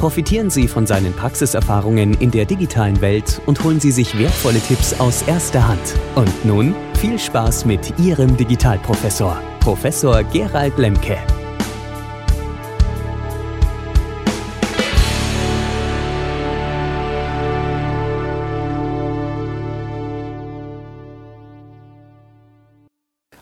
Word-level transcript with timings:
Profitieren 0.00 0.48
Sie 0.48 0.66
von 0.66 0.86
seinen 0.86 1.12
Praxiserfahrungen 1.12 2.14
in 2.14 2.30
der 2.30 2.46
digitalen 2.46 3.02
Welt 3.02 3.38
und 3.44 3.62
holen 3.62 3.80
Sie 3.80 3.90
sich 3.90 4.18
wertvolle 4.18 4.58
Tipps 4.58 4.98
aus 4.98 5.20
erster 5.20 5.68
Hand. 5.68 5.94
Und 6.14 6.42
nun 6.42 6.74
viel 6.98 7.18
Spaß 7.18 7.66
mit 7.66 7.98
Ihrem 7.98 8.34
Digitalprofessor, 8.34 9.38
Professor 9.60 10.22
Gerald 10.22 10.78
Lemke. 10.78 11.18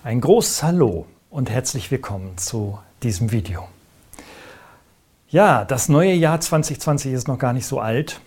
Ein 0.03 0.21
großes 0.21 0.65
Hallo 0.65 1.07
und 1.31 1.51
herzlich 1.51 1.93
willkommen 1.93 2.37
zu 2.37 2.81
diesem 3.05 3.31
Video. 3.31 3.69
Ja, 5.31 5.67
das 5.67 5.91
neue 5.91 6.15
Jahr 6.15 6.41
2020 6.41 7.13
ist 7.13 7.29
noch 7.29 7.39
gar 7.39 7.53
nicht 7.53 7.67
so 7.67 7.81
alt 7.81 8.23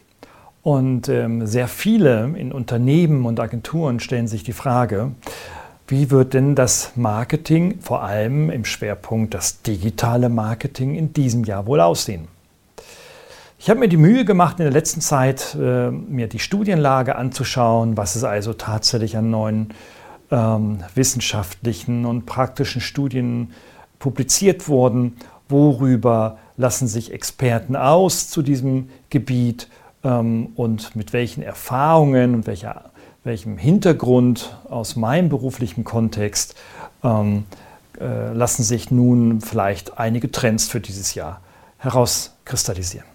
und 0.61 1.09
ähm, 1.09 1.47
sehr 1.47 1.67
viele 1.67 2.31
in 2.37 2.51
Unternehmen 2.51 3.25
und 3.25 3.39
Agenturen 3.39 3.99
stellen 3.99 4.27
sich 4.27 4.43
die 4.43 4.53
Frage, 4.53 5.09
wie 5.87 6.11
wird 6.11 6.35
denn 6.35 6.53
das 6.53 6.91
Marketing, 6.95 7.79
vor 7.81 8.03
allem 8.03 8.51
im 8.51 8.65
Schwerpunkt 8.65 9.33
das 9.33 9.63
digitale 9.63 10.29
Marketing, 10.29 10.93
in 10.93 11.11
diesem 11.11 11.43
Jahr 11.43 11.65
wohl 11.65 11.81
aussehen? 11.81 12.27
Ich 13.57 13.71
habe 13.71 13.79
mir 13.79 13.89
die 13.89 13.97
Mühe 13.97 14.23
gemacht, 14.23 14.59
in 14.59 14.65
der 14.65 14.71
letzten 14.71 15.01
Zeit 15.01 15.57
äh, 15.59 15.89
mir 15.89 16.27
die 16.27 16.37
Studienlage 16.37 17.15
anzuschauen, 17.15 17.97
was 17.97 18.15
es 18.15 18.23
also 18.23 18.53
tatsächlich 18.53 19.17
an 19.17 19.31
neuen 19.31 19.73
ähm, 20.29 20.83
wissenschaftlichen 20.93 22.05
und 22.05 22.27
praktischen 22.27 22.79
Studien 22.79 23.53
publiziert 23.97 24.67
wurden, 24.67 25.17
worüber 25.51 26.37
lassen 26.57 26.87
sich 26.87 27.11
Experten 27.11 27.75
aus 27.75 28.29
zu 28.29 28.41
diesem 28.41 28.89
Gebiet 29.09 29.67
ähm, 30.03 30.49
und 30.55 30.95
mit 30.95 31.13
welchen 31.13 31.43
Erfahrungen 31.43 32.33
und 32.35 32.47
welcher, 32.47 32.91
welchem 33.23 33.57
Hintergrund 33.57 34.57
aus 34.69 34.95
meinem 34.95 35.29
beruflichen 35.29 35.83
Kontext 35.83 36.55
ähm, 37.03 37.45
äh, 37.99 38.33
lassen 38.33 38.63
sich 38.63 38.89
nun 38.89 39.41
vielleicht 39.41 39.99
einige 39.99 40.31
Trends 40.31 40.67
für 40.67 40.79
dieses 40.79 41.13
Jahr 41.13 41.41
herauskristallisieren. 41.77 43.05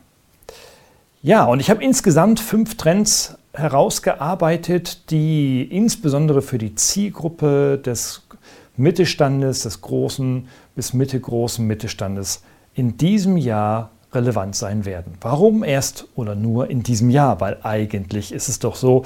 Ja, 1.22 1.44
und 1.44 1.60
ich 1.60 1.70
habe 1.70 1.82
insgesamt 1.82 2.38
fünf 2.38 2.76
Trends 2.76 3.36
herausgearbeitet, 3.52 5.10
die 5.10 5.62
insbesondere 5.62 6.42
für 6.42 6.58
die 6.58 6.74
Zielgruppe 6.74 7.78
des 7.78 8.22
Mittelstandes, 8.76 9.62
des 9.62 9.80
großen 9.80 10.48
bis 10.76 10.92
mittelgroßen 10.92 11.66
Mittelstandes 11.66 12.42
in 12.74 12.96
diesem 12.96 13.36
Jahr 13.36 13.90
relevant 14.12 14.54
sein 14.54 14.84
werden. 14.84 15.14
Warum 15.20 15.64
erst 15.64 16.06
oder 16.14 16.34
nur 16.34 16.70
in 16.70 16.82
diesem 16.82 17.10
Jahr? 17.10 17.40
Weil 17.40 17.58
eigentlich 17.62 18.32
ist 18.32 18.48
es 18.48 18.58
doch 18.58 18.76
so, 18.76 19.04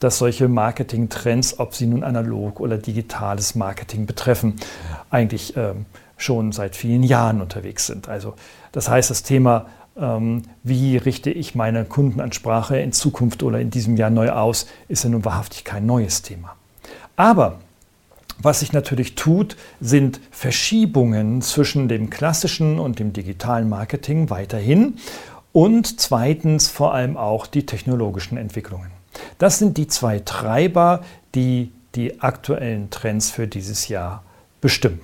dass 0.00 0.18
solche 0.18 0.48
Marketing-Trends, 0.48 1.58
ob 1.58 1.74
sie 1.74 1.86
nun 1.86 2.04
analog 2.04 2.60
oder 2.60 2.76
digitales 2.76 3.54
Marketing 3.54 4.06
betreffen, 4.06 4.56
eigentlich 5.10 5.56
ähm, 5.56 5.86
schon 6.16 6.52
seit 6.52 6.76
vielen 6.76 7.02
Jahren 7.02 7.40
unterwegs 7.40 7.86
sind. 7.86 8.08
Also 8.08 8.34
das 8.72 8.88
heißt, 8.88 9.10
das 9.10 9.22
Thema, 9.22 9.66
ähm, 9.96 10.42
wie 10.62 10.96
richte 10.96 11.30
ich 11.30 11.54
meine 11.54 11.84
Kundenansprache 11.84 12.78
in 12.78 12.92
Zukunft 12.92 13.42
oder 13.42 13.60
in 13.60 13.70
diesem 13.70 13.96
Jahr 13.96 14.10
neu 14.10 14.30
aus, 14.30 14.66
ist 14.88 15.04
ja 15.04 15.10
nun 15.10 15.24
wahrhaftig 15.24 15.64
kein 15.64 15.86
neues 15.86 16.22
Thema. 16.22 16.56
Aber 17.16 17.58
was 18.42 18.60
sich 18.60 18.72
natürlich 18.72 19.14
tut, 19.14 19.56
sind 19.80 20.20
Verschiebungen 20.30 21.42
zwischen 21.42 21.88
dem 21.88 22.10
klassischen 22.10 22.78
und 22.78 22.98
dem 22.98 23.12
digitalen 23.12 23.68
Marketing 23.68 24.30
weiterhin 24.30 24.98
und 25.52 26.00
zweitens 26.00 26.68
vor 26.68 26.94
allem 26.94 27.16
auch 27.16 27.46
die 27.46 27.66
technologischen 27.66 28.36
Entwicklungen. 28.36 28.90
Das 29.38 29.58
sind 29.58 29.76
die 29.76 29.86
zwei 29.86 30.18
Treiber, 30.20 31.04
die 31.34 31.72
die 31.94 32.20
aktuellen 32.20 32.90
Trends 32.90 33.30
für 33.30 33.46
dieses 33.46 33.88
Jahr 33.88 34.22
bestimmen. 34.60 35.00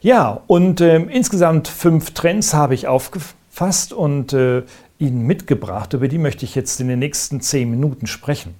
Ja, 0.00 0.40
und 0.46 0.80
äh, 0.80 0.96
insgesamt 0.96 1.68
fünf 1.68 2.12
Trends 2.12 2.54
habe 2.54 2.74
ich 2.74 2.86
aufgefasst 2.86 3.92
und 3.92 4.32
äh, 4.32 4.62
Ihnen 4.98 5.22
mitgebracht. 5.26 5.92
Über 5.92 6.08
die 6.08 6.18
möchte 6.18 6.44
ich 6.44 6.54
jetzt 6.54 6.80
in 6.80 6.88
den 6.88 7.00
nächsten 7.00 7.40
zehn 7.40 7.70
Minuten 7.70 8.06
sprechen. 8.06 8.54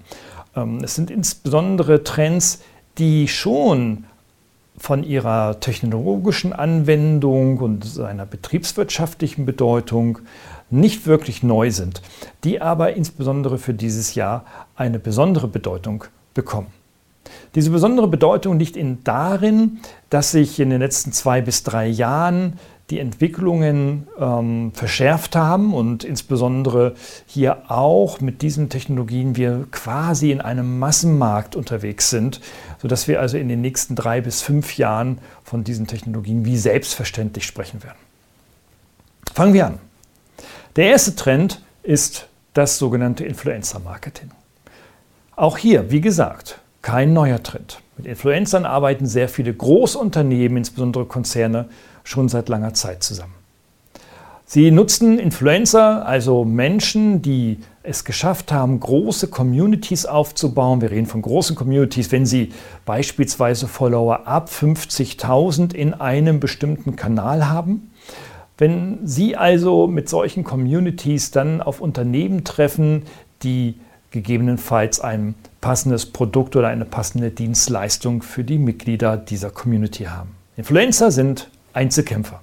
Ähm, 0.56 0.80
es 0.82 0.96
sind 0.96 1.10
insbesondere 1.10 2.02
Trends, 2.02 2.60
die 2.98 3.28
schon 3.28 4.04
von 4.76 5.04
ihrer 5.04 5.60
technologischen 5.60 6.52
Anwendung 6.52 7.58
und 7.58 7.84
seiner 7.84 8.26
betriebswirtschaftlichen 8.26 9.46
Bedeutung 9.46 10.18
nicht 10.70 11.06
wirklich 11.06 11.42
neu 11.42 11.70
sind, 11.70 12.02
die 12.42 12.60
aber 12.60 12.94
insbesondere 12.94 13.58
für 13.58 13.74
dieses 13.74 14.14
Jahr 14.14 14.44
eine 14.74 14.98
besondere 14.98 15.46
Bedeutung 15.46 16.04
bekommen. 16.34 16.68
Diese 17.54 17.70
besondere 17.70 18.08
Bedeutung 18.08 18.58
liegt 18.58 18.76
in 18.76 19.04
darin, 19.04 19.78
dass 20.10 20.32
sich 20.32 20.58
in 20.58 20.70
den 20.70 20.80
letzten 20.80 21.12
zwei 21.12 21.40
bis 21.40 21.62
drei 21.62 21.86
Jahren 21.86 22.58
die 22.90 22.98
Entwicklungen 22.98 24.08
ähm, 24.18 24.72
verschärft 24.74 25.36
haben 25.36 25.72
und 25.72 26.04
insbesondere 26.04 26.94
hier 27.26 27.70
auch 27.70 28.20
mit 28.20 28.42
diesen 28.42 28.68
Technologien 28.68 29.36
wir 29.36 29.66
quasi 29.70 30.30
in 30.30 30.42
einem 30.42 30.78
Massenmarkt 30.78 31.56
unterwegs 31.56 32.10
sind, 32.10 32.40
sodass 32.82 33.08
wir 33.08 33.20
also 33.20 33.38
in 33.38 33.48
den 33.48 33.62
nächsten 33.62 33.94
drei 33.94 34.20
bis 34.20 34.42
fünf 34.42 34.76
Jahren 34.76 35.18
von 35.44 35.64
diesen 35.64 35.86
Technologien 35.86 36.44
wie 36.44 36.58
selbstverständlich 36.58 37.46
sprechen 37.46 37.82
werden. 37.82 37.98
Fangen 39.32 39.54
wir 39.54 39.66
an. 39.66 39.78
Der 40.76 40.86
erste 40.86 41.16
Trend 41.16 41.62
ist 41.82 42.28
das 42.52 42.78
sogenannte 42.78 43.24
Influencer-Marketing. 43.24 44.30
Auch 45.36 45.56
hier, 45.56 45.90
wie 45.90 46.00
gesagt, 46.00 46.60
kein 46.82 47.12
neuer 47.14 47.42
Trend. 47.42 47.80
Mit 47.96 48.06
Influencern 48.06 48.66
arbeiten 48.66 49.06
sehr 49.06 49.28
viele 49.28 49.54
Großunternehmen, 49.54 50.58
insbesondere 50.58 51.06
Konzerne, 51.06 51.68
schon 52.04 52.28
seit 52.28 52.48
langer 52.48 52.74
Zeit 52.74 53.02
zusammen. 53.02 53.34
Sie 54.46 54.70
nutzen 54.70 55.18
Influencer, 55.18 56.06
also 56.06 56.44
Menschen, 56.44 57.22
die 57.22 57.58
es 57.82 58.04
geschafft 58.04 58.52
haben, 58.52 58.78
große 58.78 59.28
Communities 59.28 60.06
aufzubauen. 60.06 60.80
Wir 60.80 60.90
reden 60.90 61.06
von 61.06 61.22
großen 61.22 61.56
Communities, 61.56 62.12
wenn 62.12 62.26
Sie 62.26 62.52
beispielsweise 62.84 63.66
Follower 63.66 64.26
ab 64.26 64.50
50.000 64.50 65.74
in 65.74 65.94
einem 65.94 66.40
bestimmten 66.40 66.94
Kanal 66.94 67.48
haben. 67.48 67.90
Wenn 68.56 68.98
Sie 69.04 69.34
also 69.34 69.86
mit 69.86 70.08
solchen 70.08 70.44
Communities 70.44 71.30
dann 71.30 71.60
auf 71.60 71.80
Unternehmen 71.80 72.44
treffen, 72.44 73.02
die 73.42 73.74
gegebenenfalls 74.10 75.00
ein 75.00 75.34
passendes 75.60 76.06
Produkt 76.06 76.54
oder 76.54 76.68
eine 76.68 76.84
passende 76.84 77.30
Dienstleistung 77.30 78.22
für 78.22 78.44
die 78.44 78.58
Mitglieder 78.58 79.16
dieser 79.16 79.50
Community 79.50 80.04
haben. 80.04 80.30
Influencer 80.56 81.10
sind 81.10 81.48
Einzelkämpfer. 81.74 82.40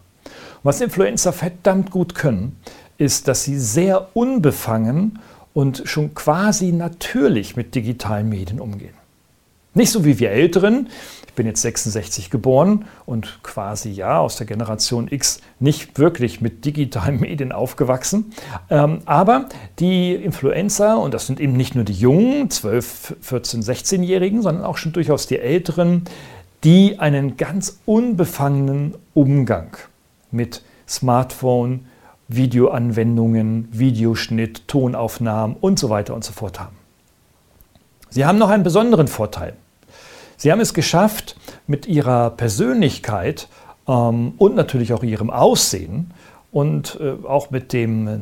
Was 0.64 0.82
Influencer 0.82 1.34
verdammt 1.34 1.90
gut 1.90 2.14
können, 2.14 2.58
ist, 2.98 3.28
dass 3.28 3.44
sie 3.44 3.58
sehr 3.58 4.16
unbefangen 4.16 5.20
und 5.54 5.84
schon 5.86 6.14
quasi 6.14 6.72
natürlich 6.72 7.56
mit 7.56 7.74
digitalen 7.74 8.30
Medien 8.30 8.60
umgehen. 8.60 8.94
Nicht 9.74 9.92
so 9.92 10.04
wie 10.04 10.20
wir 10.20 10.32
Älteren. 10.32 10.90
Ich 11.28 11.34
bin 11.34 11.48
jetzt 11.48 11.62
66 11.62 12.30
geboren 12.30 12.86
und 13.06 13.40
quasi 13.42 13.90
ja 13.90 14.20
aus 14.20 14.36
der 14.36 14.46
Generation 14.46 15.08
X 15.10 15.40
nicht 15.62 15.98
wirklich 15.98 16.42
mit 16.42 16.66
digitalen 16.66 17.22
Medien 17.22 17.54
aufgewachsen. 17.54 18.34
Ähm, 18.70 19.00
aber 19.06 19.48
die 19.80 20.14
Influencer, 20.14 21.00
und 21.00 21.14
das 21.14 21.26
sind 21.26 21.40
eben 21.40 21.54
nicht 21.54 21.74
nur 21.74 21.86
die 21.86 21.94
jungen, 21.94 22.50
12, 22.50 23.16
14, 23.22 23.64
16-Jährigen, 23.64 24.42
sondern 24.42 24.66
auch 24.66 24.76
schon 24.76 24.92
durchaus 24.92 25.26
die 25.26 25.40
Älteren, 25.40 26.04
die 26.64 27.00
einen 27.00 27.38
ganz 27.38 27.80
unbefangenen 27.86 28.96
Umgang 29.14 29.78
mit 30.32 30.64
Smartphone, 30.88 31.86
Videoanwendungen, 32.28 33.68
Videoschnitt, 33.72 34.68
Tonaufnahmen 34.68 35.56
und 35.60 35.80
so 35.80 35.90
weiter 35.90 36.14
und 36.14 36.24
so 36.24 36.34
fort 36.34 36.60
haben. 36.60 36.76
Sie 38.10 38.26
haben 38.26 38.38
noch 38.38 38.50
einen 38.50 38.64
besonderen 38.64 39.08
Vorteil. 39.08 39.54
Sie 40.38 40.52
haben 40.52 40.60
es 40.60 40.74
geschafft, 40.74 41.36
mit 41.68 41.88
ihrer 41.88 42.32
Persönlichkeit 42.32 43.48
ähm, 43.88 44.34
und 44.38 44.56
natürlich 44.56 44.94
auch 44.94 45.04
ihrem 45.04 45.30
Aussehen 45.30 46.12
und 46.52 47.00
äh, 47.00 47.26
auch 47.26 47.52
mit 47.52 47.74
dem 47.74 48.08
äh, 48.08 48.20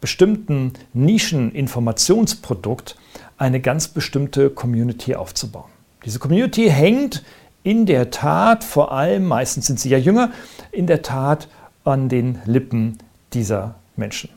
bestimmten 0.00 0.72
Nischeninformationsprodukt 0.92 2.96
eine 3.36 3.60
ganz 3.60 3.88
bestimmte 3.88 4.50
Community 4.50 5.14
aufzubauen. 5.14 5.70
Diese 6.04 6.18
Community 6.18 6.70
hängt 6.70 7.24
in 7.68 7.84
der 7.84 8.10
Tat, 8.10 8.64
vor 8.64 8.92
allem, 8.92 9.26
meistens 9.26 9.66
sind 9.66 9.78
sie 9.78 9.90
ja 9.90 9.98
jünger, 9.98 10.30
in 10.72 10.86
der 10.86 11.02
Tat 11.02 11.48
an 11.84 12.08
den 12.08 12.38
Lippen 12.46 12.96
dieser 13.34 13.74
Menschen. 13.94 14.30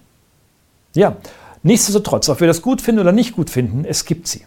Ja, 0.93 1.15
nichtsdestotrotz, 1.63 2.27
ob 2.27 2.41
wir 2.41 2.47
das 2.47 2.61
gut 2.61 2.81
finden 2.81 2.99
oder 2.99 3.13
nicht 3.13 3.33
gut 3.33 3.49
finden, 3.49 3.85
es 3.85 4.03
gibt 4.03 4.27
sie. 4.27 4.41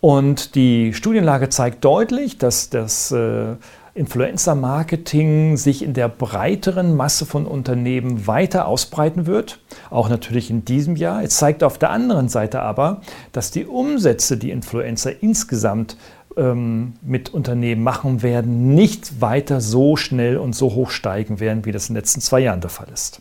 Und 0.00 0.54
die 0.54 0.94
Studienlage 0.94 1.50
zeigt 1.50 1.84
deutlich, 1.84 2.38
dass 2.38 2.70
das 2.70 3.12
äh, 3.12 3.56
Influencer-Marketing 3.94 5.58
sich 5.58 5.82
in 5.82 5.92
der 5.92 6.08
breiteren 6.08 6.96
Masse 6.96 7.26
von 7.26 7.44
Unternehmen 7.46 8.26
weiter 8.26 8.66
ausbreiten 8.66 9.26
wird, 9.26 9.60
auch 9.90 10.08
natürlich 10.08 10.48
in 10.48 10.64
diesem 10.64 10.96
Jahr. 10.96 11.22
Es 11.22 11.36
zeigt 11.36 11.62
auf 11.62 11.76
der 11.76 11.90
anderen 11.90 12.30
Seite 12.30 12.60
aber, 12.60 13.02
dass 13.32 13.50
die 13.50 13.66
Umsätze, 13.66 14.38
die 14.38 14.50
Influencer 14.50 15.22
insgesamt 15.22 15.98
ähm, 16.36 16.94
mit 17.02 17.32
Unternehmen 17.32 17.82
machen 17.82 18.22
werden, 18.22 18.74
nicht 18.74 19.20
weiter 19.20 19.60
so 19.60 19.96
schnell 19.96 20.36
und 20.36 20.54
so 20.54 20.74
hoch 20.74 20.90
steigen 20.90 21.40
werden, 21.40 21.64
wie 21.64 21.72
das 21.72 21.88
in 21.88 21.94
den 21.94 22.00
letzten 22.00 22.20
zwei 22.20 22.40
Jahren 22.40 22.60
der 22.60 22.70
Fall 22.70 22.88
ist. 22.92 23.20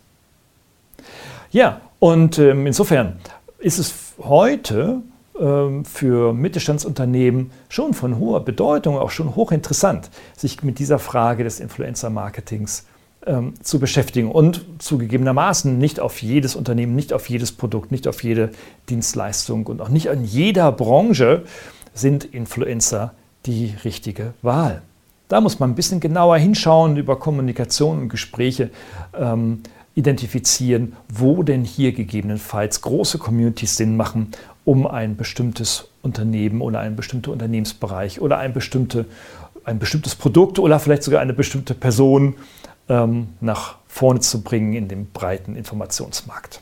Ja, 1.51 1.81
und 1.99 2.39
ähm, 2.39 2.65
insofern 2.65 3.17
ist 3.59 3.77
es 3.77 3.93
heute 4.19 5.01
ähm, 5.39 5.85
für 5.85 6.33
Mittelstandsunternehmen 6.33 7.51
schon 7.69 7.93
von 7.93 8.19
hoher 8.19 8.43
Bedeutung, 8.43 8.97
auch 8.97 9.11
schon 9.11 9.35
hochinteressant, 9.35 10.09
sich 10.35 10.63
mit 10.63 10.79
dieser 10.79 10.99
Frage 10.99 11.43
des 11.43 11.59
Influencer-Marketings 11.59 12.85
ähm, 13.25 13.53
zu 13.61 13.79
beschäftigen 13.79 14.31
und 14.31 14.65
zugegebenermaßen 14.79 15.77
nicht 15.77 15.99
auf 15.99 16.21
jedes 16.21 16.55
Unternehmen, 16.55 16.95
nicht 16.95 17.13
auf 17.13 17.29
jedes 17.29 17.51
Produkt, 17.51 17.91
nicht 17.91 18.07
auf 18.07 18.23
jede 18.23 18.51
Dienstleistung 18.89 19.65
und 19.67 19.81
auch 19.81 19.89
nicht 19.89 20.07
in 20.07 20.23
jeder 20.23 20.71
Branche 20.71 21.43
sind 21.93 22.25
Influencer 22.25 23.13
die 23.45 23.73
richtige 23.83 24.33
Wahl. 24.41 24.81
Da 25.27 25.41
muss 25.41 25.59
man 25.59 25.71
ein 25.71 25.75
bisschen 25.75 25.99
genauer 25.99 26.37
hinschauen, 26.37 26.97
über 26.97 27.17
Kommunikation 27.17 27.99
und 28.01 28.09
Gespräche 28.09 28.69
ähm, 29.17 29.61
identifizieren, 29.95 30.93
wo 31.09 31.43
denn 31.43 31.63
hier 31.63 31.91
gegebenenfalls 31.91 32.81
große 32.81 33.17
Communities 33.17 33.77
Sinn 33.77 33.95
machen 33.97 34.33
um 34.65 34.87
ein 34.87 35.17
bestimmtes 35.17 35.89
Unternehmen 36.01 36.61
oder 36.61 36.79
einen 36.79 36.95
bestimmten 36.95 37.31
Unternehmensbereich 37.31 38.21
oder 38.21 38.37
ein, 38.37 38.53
bestimmte, 38.53 39.05
ein 39.65 39.79
bestimmtes 39.79 40.15
Produkt 40.15 40.59
oder 40.59 40.79
vielleicht 40.79 41.03
sogar 41.03 41.21
eine 41.21 41.33
bestimmte 41.33 41.73
Person 41.73 42.35
ähm, 42.89 43.29
nach 43.41 43.75
vorne 43.87 44.21
zu 44.21 44.41
bringen 44.41 44.73
in 44.73 44.87
dem 44.87 45.07
breiten 45.11 45.55
Informationsmarkt. 45.55 46.61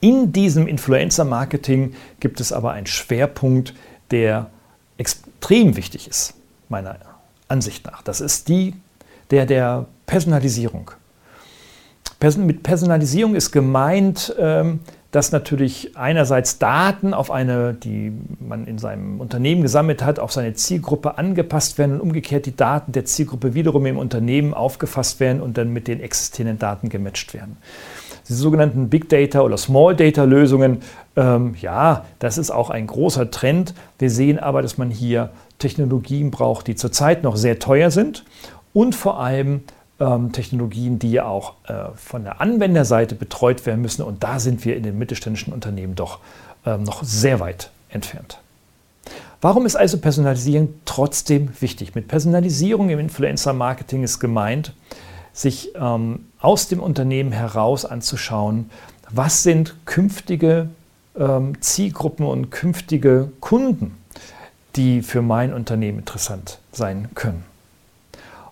In 0.00 0.32
diesem 0.32 0.66
Influencer-Marketing 0.66 1.94
gibt 2.20 2.40
es 2.40 2.52
aber 2.52 2.72
einen 2.72 2.86
Schwerpunkt, 2.86 3.74
der 4.14 4.46
extrem 4.96 5.74
wichtig 5.74 6.06
ist, 6.06 6.34
meiner 6.68 6.96
Ansicht 7.48 7.84
nach. 7.84 8.00
Das 8.02 8.20
ist 8.20 8.48
die, 8.48 8.74
der 9.30 9.44
der 9.44 9.86
Personalisierung. 10.06 10.92
Mit 12.38 12.62
Personalisierung 12.62 13.34
ist 13.34 13.50
gemeint, 13.50 14.34
ähm, 14.38 14.80
dass 15.10 15.30
natürlich 15.30 15.96
einerseits 15.96 16.58
Daten 16.58 17.12
auf 17.12 17.30
eine, 17.30 17.74
die 17.74 18.12
man 18.40 18.66
in 18.66 18.78
seinem 18.78 19.20
Unternehmen 19.20 19.62
gesammelt 19.62 20.02
hat, 20.02 20.18
auf 20.18 20.32
seine 20.32 20.54
Zielgruppe 20.54 21.18
angepasst 21.18 21.76
werden 21.76 21.96
und 21.96 22.00
umgekehrt 22.00 22.46
die 22.46 22.56
Daten 22.56 22.92
der 22.92 23.04
Zielgruppe 23.04 23.52
wiederum 23.54 23.84
im 23.86 23.98
Unternehmen 23.98 24.54
aufgefasst 24.54 25.20
werden 25.20 25.42
und 25.42 25.58
dann 25.58 25.72
mit 25.72 25.86
den 25.86 26.00
existierenden 26.00 26.58
Daten 26.58 26.88
gematcht 26.88 27.34
werden. 27.34 27.58
Diese 28.28 28.38
sogenannten 28.38 28.88
Big 28.88 29.08
Data 29.08 29.40
oder 29.40 29.56
Small 29.56 29.94
Data 29.94 30.24
Lösungen, 30.24 30.78
ähm, 31.16 31.54
ja, 31.60 32.04
das 32.18 32.38
ist 32.38 32.50
auch 32.50 32.70
ein 32.70 32.86
großer 32.86 33.30
Trend. 33.30 33.74
Wir 33.98 34.10
sehen 34.10 34.38
aber, 34.38 34.62
dass 34.62 34.78
man 34.78 34.90
hier 34.90 35.30
Technologien 35.58 36.30
braucht, 36.30 36.66
die 36.66 36.74
zurzeit 36.74 37.22
noch 37.22 37.36
sehr 37.36 37.58
teuer 37.58 37.90
sind 37.90 38.24
und 38.72 38.94
vor 38.94 39.20
allem 39.20 39.62
ähm, 40.00 40.32
Technologien, 40.32 40.98
die 40.98 41.12
ja 41.12 41.26
auch 41.26 41.54
äh, 41.68 41.90
von 41.96 42.24
der 42.24 42.40
Anwenderseite 42.40 43.14
betreut 43.14 43.64
werden 43.66 43.82
müssen. 43.82 44.02
Und 44.02 44.22
da 44.24 44.40
sind 44.40 44.64
wir 44.64 44.76
in 44.76 44.82
den 44.82 44.98
mittelständischen 44.98 45.52
Unternehmen 45.52 45.94
doch 45.94 46.18
ähm, 46.66 46.82
noch 46.82 47.02
sehr 47.04 47.40
weit 47.40 47.70
entfernt. 47.88 48.38
Warum 49.40 49.66
ist 49.66 49.76
also 49.76 49.98
Personalisierung 49.98 50.74
trotzdem 50.86 51.50
wichtig? 51.60 51.94
Mit 51.94 52.08
Personalisierung 52.08 52.88
im 52.88 52.98
Influencer-Marketing 52.98 54.02
ist 54.02 54.18
gemeint, 54.18 54.72
sich 55.34 55.72
ähm, 55.74 56.26
aus 56.40 56.68
dem 56.68 56.80
Unternehmen 56.80 57.32
heraus 57.32 57.84
anzuschauen, 57.84 58.70
was 59.10 59.42
sind 59.42 59.74
künftige 59.84 60.70
ähm, 61.18 61.60
Zielgruppen 61.60 62.24
und 62.24 62.50
künftige 62.50 63.30
Kunden, 63.40 63.98
die 64.76 65.02
für 65.02 65.20
mein 65.20 65.52
Unternehmen 65.52 65.98
interessant 65.98 66.60
sein 66.72 67.08
können. 67.14 67.44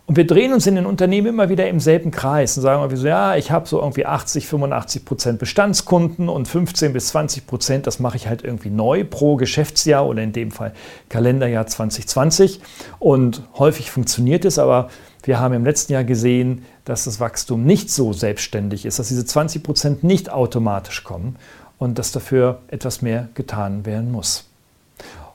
Und 0.04 0.16
wir 0.16 0.26
drehen 0.26 0.52
uns 0.52 0.66
in 0.66 0.74
den 0.74 0.84
Unternehmen 0.84 1.28
immer 1.28 1.48
wieder 1.48 1.68
im 1.68 1.78
selben 1.78 2.10
Kreis 2.10 2.56
und 2.56 2.64
sagen 2.64 2.82
irgendwie 2.82 3.00
so, 3.00 3.06
ja, 3.06 3.36
ich 3.36 3.52
habe 3.52 3.68
so 3.68 3.80
irgendwie 3.80 4.04
80, 4.04 4.48
85 4.48 5.04
Prozent 5.04 5.38
Bestandskunden 5.38 6.28
und 6.28 6.48
15 6.48 6.92
bis 6.92 7.08
20 7.08 7.46
Prozent, 7.46 7.86
das 7.86 8.00
mache 8.00 8.16
ich 8.16 8.26
halt 8.26 8.42
irgendwie 8.42 8.70
neu 8.70 9.04
pro 9.04 9.36
Geschäftsjahr 9.36 10.06
oder 10.06 10.22
in 10.22 10.32
dem 10.32 10.50
Fall 10.50 10.74
Kalenderjahr 11.08 11.68
2020. 11.68 12.60
Und 12.98 13.42
häufig 13.58 13.92
funktioniert 13.92 14.44
es, 14.44 14.58
aber 14.58 14.90
wir 15.22 15.38
haben 15.38 15.54
im 15.54 15.64
letzten 15.64 15.92
Jahr 15.92 16.04
gesehen, 16.04 16.64
dass 16.84 17.04
das 17.04 17.20
Wachstum 17.20 17.64
nicht 17.64 17.90
so 17.90 18.12
selbstständig 18.12 18.84
ist, 18.84 18.98
dass 18.98 19.08
diese 19.08 19.24
20 19.24 19.62
Prozent 19.62 20.02
nicht 20.04 20.30
automatisch 20.30 21.04
kommen 21.04 21.36
und 21.78 21.98
dass 21.98 22.12
dafür 22.12 22.60
etwas 22.68 23.02
mehr 23.02 23.28
getan 23.34 23.86
werden 23.86 24.10
muss. 24.12 24.48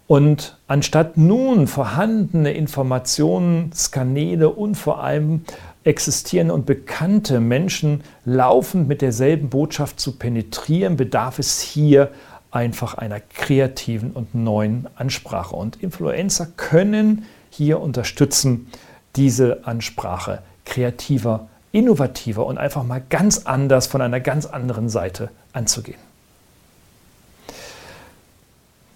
Und 0.07 0.57
anstatt 0.68 1.18
nun 1.18 1.68
vorhandene 1.68 2.54
Informationskanäle 2.54 4.50
und 4.50 4.75
vor 4.75 5.04
allem 5.04 5.42
existierende 5.84 6.54
und 6.54 6.66
bekannte 6.66 7.42
Menschen 7.42 8.01
laufend 8.24 8.88
mit 8.88 9.01
derselben 9.01 9.50
Botschaft 9.50 10.00
zu 10.00 10.13
penetrieren, 10.13 10.95
bedarf 10.95 11.39
es 11.39 11.60
hier 11.60 12.12
einfach 12.51 12.94
einer 12.94 13.19
kreativen 13.19 14.12
und 14.12 14.34
neuen 14.34 14.88
Ansprache. 14.95 15.56
Und 15.56 15.84
Influencer 15.84 16.48
können 16.56 17.25
hier 17.50 17.81
unterstützen, 17.81 18.68
diese 19.17 19.65
Ansprache 19.65 20.39
kreativer, 20.65 21.47
innovativer 21.71 22.45
und 22.45 22.57
einfach 22.57 22.83
mal 22.83 23.01
ganz 23.09 23.45
anders 23.45 23.87
von 23.87 24.01
einer 24.01 24.19
ganz 24.19 24.45
anderen 24.45 24.89
Seite 24.89 25.29
anzugehen. 25.53 25.99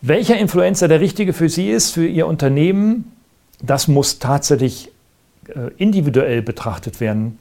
Welcher 0.01 0.37
Influencer 0.37 0.87
der 0.87 0.99
richtige 0.99 1.33
für 1.33 1.49
Sie 1.49 1.69
ist, 1.69 1.91
für 1.91 2.07
Ihr 2.07 2.25
Unternehmen, 2.25 3.11
das 3.61 3.87
muss 3.87 4.17
tatsächlich 4.19 4.91
äh, 5.47 5.71
individuell 5.77 6.41
betrachtet 6.41 6.99
werden. 6.99 7.37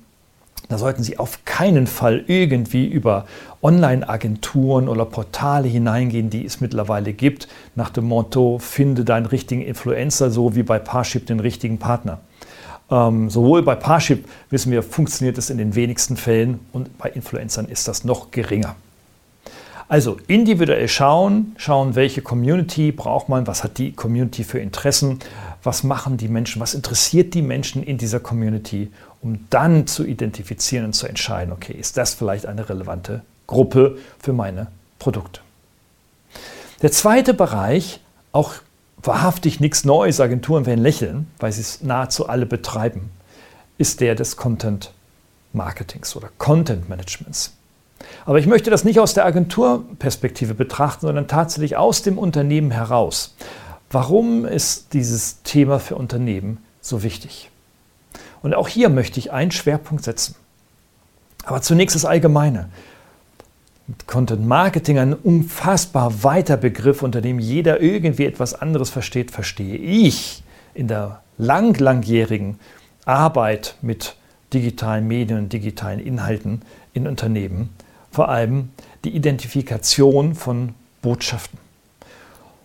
Da 0.68 0.76
sollten 0.76 1.02
Sie 1.02 1.18
auf 1.18 1.44
keinen 1.46 1.87
Fall 1.87 2.22
irgendwie 2.26 2.87
über 2.87 3.26
Online-Agenturen 3.62 4.88
oder 4.88 5.06
Portale 5.06 5.68
hineingehen, 5.68 6.28
die 6.28 6.44
es 6.44 6.60
mittlerweile 6.60 7.14
gibt, 7.14 7.49
nach 7.76 7.90
dem 7.90 8.04
Motto, 8.04 8.58
finde 8.58 9.04
deinen 9.04 9.26
richtigen 9.26 9.62
Influencer, 9.62 10.30
so 10.30 10.54
wie 10.54 10.62
bei 10.62 10.78
Parship 10.78 11.26
den 11.26 11.40
richtigen 11.40 11.78
Partner. 11.78 12.20
Ähm, 12.90 13.30
sowohl 13.30 13.62
bei 13.62 13.75
Parship 13.75 14.26
wissen 14.50 14.73
wir, 14.73 14.82
funktioniert 14.82 15.38
es 15.38 15.50
in 15.50 15.59
den 15.59 15.75
wenigsten 15.75 16.16
Fällen 16.16 16.61
und 16.73 16.99
bei 16.99 17.09
Influencern 17.11 17.66
ist 17.66 17.87
das 17.88 18.04
noch 18.04 18.30
geringer. 18.30 18.76
Also 19.88 20.18
individuell 20.28 20.87
schauen, 20.87 21.52
schauen, 21.56 21.97
welche 21.97 22.23
Community 22.23 22.92
braucht 22.92 23.28
man, 23.28 23.49
was 23.49 23.64
hat 23.64 23.78
die 23.78 23.92
Community 23.92 24.44
für 24.44 24.61
Interessen, 24.61 25.18
was 25.64 25.82
machen 25.82 26.16
die 26.16 26.28
Menschen, 26.28 26.61
was 26.61 26.75
interessiert 26.75 27.35
die 27.35 27.42
Menschen 27.42 27.82
in 27.82 27.99
dieser 27.99 28.20
Community, 28.20 28.90
um 29.20 29.47
dann 29.50 29.88
zu 29.88 30.06
identifizieren 30.06 30.87
und 30.87 30.92
zu 30.92 31.09
entscheiden, 31.09 31.52
okay, 31.52 31.73
ist 31.73 31.97
das 31.97 32.14
vielleicht 32.14 32.47
eine 32.47 32.68
relevante 32.68 33.23
Gruppe 33.49 33.99
für 34.20 34.32
meine 34.32 34.68
Produkte. 35.00 35.40
Der 36.82 36.92
zweite 36.92 37.35
Bereich, 37.35 38.00
auch 38.30 38.54
wahrhaftig 39.02 39.61
nichts 39.61 39.85
Neues, 39.85 40.21
Agenturen 40.21 40.66
werden 40.66 40.83
lächeln, 40.83 41.26
weil 41.38 41.52
sie 41.52 41.61
es 41.61 41.83
nahezu 41.83 42.28
alle 42.28 42.47
betreiben, 42.47 43.11
ist 43.78 44.00
der 44.00 44.14
des 44.14 44.37
Content 44.37 44.92
Marketings 45.52 46.14
oder 46.16 46.30
Content 46.38 46.88
Managements. 46.88 47.54
Aber 48.25 48.38
ich 48.38 48.47
möchte 48.47 48.71
das 48.71 48.85
nicht 48.85 49.00
aus 49.00 49.14
der 49.14 49.26
Agenturperspektive 49.26 50.54
betrachten, 50.54 51.07
sondern 51.07 51.28
tatsächlich 51.28 51.76
aus 51.76 52.02
dem 52.02 52.19
Unternehmen 52.19 52.71
heraus. 52.71 53.35
Warum 53.90 54.45
ist 54.45 54.92
dieses 54.95 55.42
Thema 55.42 55.80
für 55.80 55.97
Unternehmen 55.97 56.59
so 56.80 57.02
wichtig? 57.02 57.50
Und 58.42 58.54
auch 58.54 58.69
hier 58.69 58.88
möchte 58.88 59.19
ich 59.19 59.33
einen 59.33 59.50
Schwerpunkt 59.50 60.04
setzen. 60.04 60.35
Aber 61.45 61.62
zunächst 61.62 61.97
das 61.97 62.04
Allgemeine. 62.04 62.69
Content 64.06 64.47
Marketing, 64.47 64.99
ein 64.99 65.14
unfassbar 65.14 66.23
weiter 66.23 66.56
Begriff, 66.56 67.02
unter 67.02 67.20
dem 67.20 67.38
jeder 67.38 67.80
irgendwie 67.80 68.26
etwas 68.26 68.54
anderes 68.54 68.90
versteht, 68.90 69.30
verstehe 69.30 69.76
ich 69.76 70.42
in 70.75 70.88
der 70.88 71.23
lang, 71.38 71.78
langjährigen 71.78 72.59
Arbeit 73.04 73.76
mit 73.82 74.16
digitalen 74.52 75.06
Medien 75.06 75.38
und 75.38 75.52
digitalen 75.52 76.00
Inhalten 76.00 76.62
in 76.92 77.06
Unternehmen 77.06 77.70
vor 78.11 78.28
allem 78.28 78.70
die 79.04 79.14
Identifikation 79.14 80.35
von 80.35 80.75
Botschaften. 81.02 81.59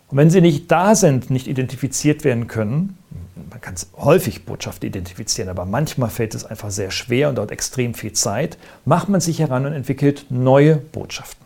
Und 0.08 0.18
wenn 0.18 0.30
sie 0.30 0.40
nicht 0.40 0.70
da 0.70 0.94
sind, 0.94 1.30
nicht 1.30 1.46
identifiziert 1.46 2.24
werden 2.24 2.46
können, 2.46 2.98
man 3.56 3.62
kann 3.62 3.74
häufig 3.96 4.44
Botschaften 4.44 4.86
identifizieren, 4.86 5.48
aber 5.48 5.64
manchmal 5.64 6.10
fällt 6.10 6.34
es 6.34 6.44
einfach 6.44 6.70
sehr 6.70 6.90
schwer 6.90 7.30
und 7.30 7.36
dauert 7.36 7.50
extrem 7.50 7.94
viel 7.94 8.12
Zeit, 8.12 8.58
macht 8.84 9.08
man 9.08 9.22
sich 9.22 9.38
heran 9.38 9.64
und 9.64 9.72
entwickelt 9.72 10.26
neue 10.28 10.76
Botschaften. 10.76 11.42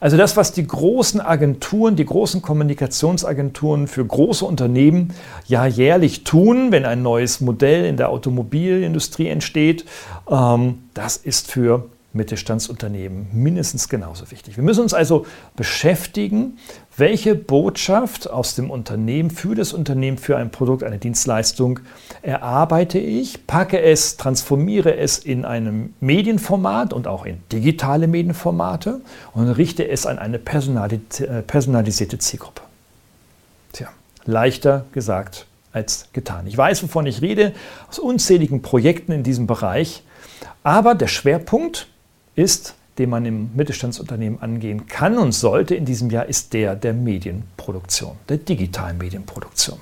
Also 0.00 0.16
das, 0.16 0.36
was 0.36 0.50
die 0.50 0.66
großen 0.66 1.20
Agenturen, 1.20 1.94
die 1.94 2.06
großen 2.06 2.42
Kommunikationsagenturen 2.42 3.86
für 3.86 4.04
große 4.04 4.44
Unternehmen 4.44 5.14
ja 5.46 5.64
jährlich 5.64 6.24
tun, 6.24 6.72
wenn 6.72 6.84
ein 6.84 7.02
neues 7.02 7.40
Modell 7.40 7.84
in 7.84 7.96
der 7.96 8.08
Automobilindustrie 8.08 9.28
entsteht, 9.28 9.84
ähm, 10.28 10.80
das 10.92 11.16
ist 11.16 11.52
für 11.52 11.84
Mittelstandsunternehmen 12.14 13.26
mindestens 13.32 13.88
genauso 13.88 14.30
wichtig. 14.30 14.56
Wir 14.56 14.64
müssen 14.64 14.82
uns 14.82 14.94
also 14.94 15.26
beschäftigen, 15.56 16.58
welche 16.96 17.34
Botschaft 17.34 18.30
aus 18.30 18.54
dem 18.54 18.70
Unternehmen, 18.70 19.30
für 19.30 19.54
das 19.54 19.72
Unternehmen, 19.72 20.18
für 20.18 20.36
ein 20.36 20.50
Produkt, 20.50 20.84
eine 20.84 20.98
Dienstleistung 20.98 21.80
erarbeite 22.22 22.98
ich, 22.98 23.46
packe 23.46 23.80
es, 23.80 24.16
transformiere 24.16 24.96
es 24.96 25.18
in 25.18 25.44
einem 25.44 25.94
Medienformat 26.00 26.92
und 26.92 27.06
auch 27.06 27.26
in 27.26 27.42
digitale 27.50 28.06
Medienformate 28.06 29.00
und 29.32 29.48
richte 29.48 29.88
es 29.88 30.06
an 30.06 30.18
eine 30.18 30.36
äh, 30.36 31.42
personalisierte 31.42 32.18
Zielgruppe. 32.18 32.62
Tja, 33.72 33.88
leichter 34.24 34.84
gesagt 34.92 35.46
als 35.72 36.06
getan. 36.12 36.46
Ich 36.46 36.56
weiß, 36.56 36.84
wovon 36.84 37.06
ich 37.06 37.20
rede, 37.20 37.52
aus 37.88 37.98
unzähligen 37.98 38.62
Projekten 38.62 39.10
in 39.10 39.24
diesem 39.24 39.48
Bereich, 39.48 40.04
aber 40.62 40.94
der 40.94 41.08
Schwerpunkt 41.08 41.88
ist, 42.36 42.74
den 42.98 43.10
man 43.10 43.24
im 43.26 43.50
Mittelstandsunternehmen 43.54 44.40
angehen 44.40 44.86
kann 44.86 45.18
und 45.18 45.32
sollte 45.32 45.74
in 45.74 45.84
diesem 45.84 46.10
Jahr, 46.10 46.26
ist 46.26 46.52
der 46.52 46.76
der 46.76 46.92
Medienproduktion, 46.92 48.12
der 48.28 48.38
digitalen 48.38 48.98
Medienproduktion. 48.98 49.78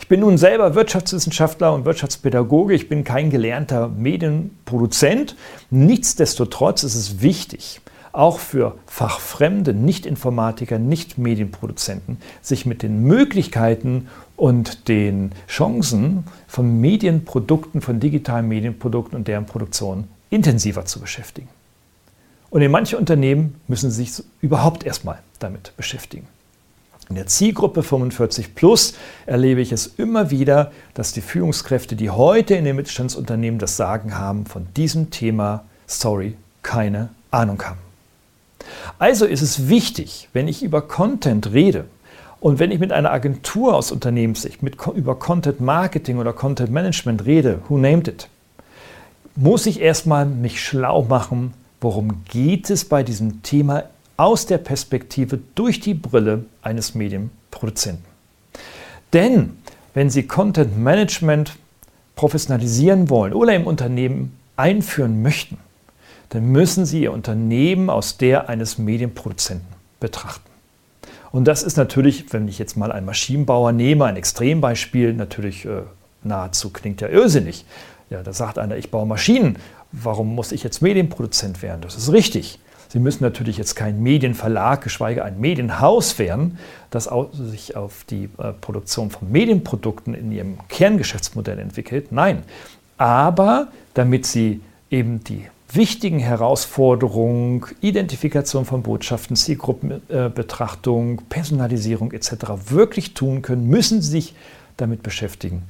Ich 0.00 0.08
bin 0.08 0.20
nun 0.20 0.38
selber 0.38 0.74
Wirtschaftswissenschaftler 0.74 1.74
und 1.74 1.84
Wirtschaftspädagoge. 1.84 2.72
Ich 2.72 2.88
bin 2.88 3.04
kein 3.04 3.28
gelernter 3.28 3.88
Medienproduzent. 3.88 5.36
Nichtsdestotrotz 5.70 6.82
ist 6.82 6.94
es 6.94 7.20
wichtig, 7.20 7.82
auch 8.12 8.38
für 8.38 8.76
Fachfremde, 8.86 9.74
Nicht-Informatiker, 9.74 10.78
Nicht-Medienproduzenten, 10.78 12.18
sich 12.40 12.64
mit 12.64 12.82
den 12.82 13.02
Möglichkeiten 13.02 14.08
und 14.36 14.88
den 14.88 15.32
Chancen 15.46 16.24
von 16.46 16.80
Medienprodukten, 16.80 17.82
von 17.82 18.00
digitalen 18.00 18.48
Medienprodukten 18.48 19.18
und 19.18 19.28
deren 19.28 19.44
Produktion 19.44 20.04
intensiver 20.30 20.86
zu 20.86 21.00
beschäftigen. 21.00 21.48
Und 22.50 22.62
in 22.62 22.70
manchen 22.70 22.98
Unternehmen 22.98 23.60
müssen 23.68 23.90
sie 23.90 24.04
sich 24.04 24.24
überhaupt 24.40 24.84
erstmal 24.84 25.18
damit 25.38 25.76
beschäftigen. 25.76 26.26
In 27.08 27.14
der 27.14 27.26
Zielgruppe 27.26 27.82
45 27.82 28.54
Plus 28.54 28.94
erlebe 29.24 29.62
ich 29.62 29.72
es 29.72 29.86
immer 29.86 30.30
wieder, 30.30 30.72
dass 30.92 31.12
die 31.12 31.22
Führungskräfte, 31.22 31.96
die 31.96 32.10
heute 32.10 32.54
in 32.54 32.64
den 32.64 32.76
Mittelstandsunternehmen 32.76 33.58
das 33.58 33.76
Sagen 33.76 34.18
haben, 34.18 34.44
von 34.44 34.66
diesem 34.76 35.10
Thema, 35.10 35.64
sorry, 35.86 36.34
keine 36.62 37.08
Ahnung 37.30 37.62
haben. 37.62 37.78
Also 38.98 39.24
ist 39.24 39.40
es 39.40 39.68
wichtig, 39.68 40.28
wenn 40.34 40.48
ich 40.48 40.62
über 40.62 40.82
Content 40.82 41.52
rede 41.52 41.86
und 42.40 42.58
wenn 42.58 42.70
ich 42.70 42.78
mit 42.78 42.92
einer 42.92 43.10
Agentur 43.10 43.74
aus 43.74 43.90
Unternehmenssicht 43.90 44.62
mit, 44.62 44.76
über 44.94 45.18
Content 45.18 45.60
Marketing 45.60 46.18
oder 46.18 46.34
Content 46.34 46.70
Management 46.70 47.24
rede, 47.24 47.60
who 47.68 47.78
named 47.78 48.08
it, 48.08 48.28
muss 49.34 49.64
ich 49.64 49.80
erstmal 49.80 50.26
mich 50.26 50.62
schlau 50.62 51.04
machen, 51.04 51.54
worum 51.80 52.24
geht 52.24 52.70
es 52.70 52.84
bei 52.84 53.02
diesem 53.02 53.42
Thema 53.42 53.84
aus 54.16 54.46
der 54.46 54.58
Perspektive 54.58 55.38
durch 55.54 55.80
die 55.80 55.94
Brille 55.94 56.44
eines 56.60 56.94
Medienproduzenten. 56.94 58.04
Denn 59.12 59.56
wenn 59.94 60.10
Sie 60.10 60.24
Content 60.24 60.76
Management 60.76 61.56
professionalisieren 62.16 63.08
wollen 63.10 63.32
oder 63.32 63.54
im 63.54 63.66
Unternehmen 63.66 64.36
einführen 64.56 65.22
möchten, 65.22 65.58
dann 66.30 66.50
müssen 66.50 66.84
Sie 66.84 67.02
Ihr 67.02 67.12
Unternehmen 67.12 67.88
aus 67.88 68.18
der 68.18 68.48
eines 68.48 68.76
Medienproduzenten 68.76 69.68
betrachten. 70.00 70.48
Und 71.30 71.44
das 71.44 71.62
ist 71.62 71.76
natürlich, 71.76 72.32
wenn 72.32 72.48
ich 72.48 72.58
jetzt 72.58 72.76
mal 72.76 72.90
einen 72.90 73.06
Maschinenbauer 73.06 73.72
nehme, 73.72 74.06
ein 74.06 74.16
Extrembeispiel, 74.16 75.12
natürlich 75.14 75.64
äh, 75.64 75.82
nahezu 76.22 76.70
klingt 76.70 77.00
ja 77.00 77.08
irrsinnig. 77.08 77.64
Ja, 78.10 78.22
da 78.22 78.32
sagt 78.32 78.58
einer, 78.58 78.76
ich 78.76 78.90
baue 78.90 79.06
Maschinen. 79.06 79.56
Warum 79.92 80.34
muss 80.34 80.52
ich 80.52 80.62
jetzt 80.62 80.82
Medienproduzent 80.82 81.62
werden? 81.62 81.80
Das 81.80 81.96
ist 81.96 82.12
richtig. 82.12 82.58
Sie 82.90 82.98
müssen 82.98 83.22
natürlich 83.22 83.58
jetzt 83.58 83.74
kein 83.74 84.02
Medienverlag, 84.02 84.82
geschweige 84.82 85.22
ein 85.22 85.38
Medienhaus 85.38 86.18
werden, 86.18 86.58
das 86.90 87.10
sich 87.32 87.76
auf 87.76 88.04
die 88.04 88.30
äh, 88.38 88.52
Produktion 88.52 89.10
von 89.10 89.30
Medienprodukten 89.30 90.14
in 90.14 90.32
ihrem 90.32 90.58
Kerngeschäftsmodell 90.68 91.58
entwickelt. 91.58 92.12
Nein, 92.12 92.44
aber 92.96 93.68
damit 93.92 94.24
Sie 94.24 94.62
eben 94.90 95.22
die 95.22 95.44
wichtigen 95.70 96.18
Herausforderungen, 96.18 97.66
Identifikation 97.82 98.64
von 98.64 98.82
Botschaften, 98.82 99.36
Zielgruppenbetrachtung, 99.36 101.22
Personalisierung 101.28 102.12
etc. 102.12 102.32
wirklich 102.70 103.12
tun 103.12 103.42
können, 103.42 103.66
müssen 103.66 104.00
Sie 104.00 104.10
sich 104.10 104.34
damit 104.78 105.02
beschäftigen 105.02 105.64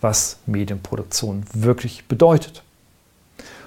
was 0.00 0.38
Medienproduktion 0.46 1.44
wirklich 1.52 2.06
bedeutet. 2.06 2.62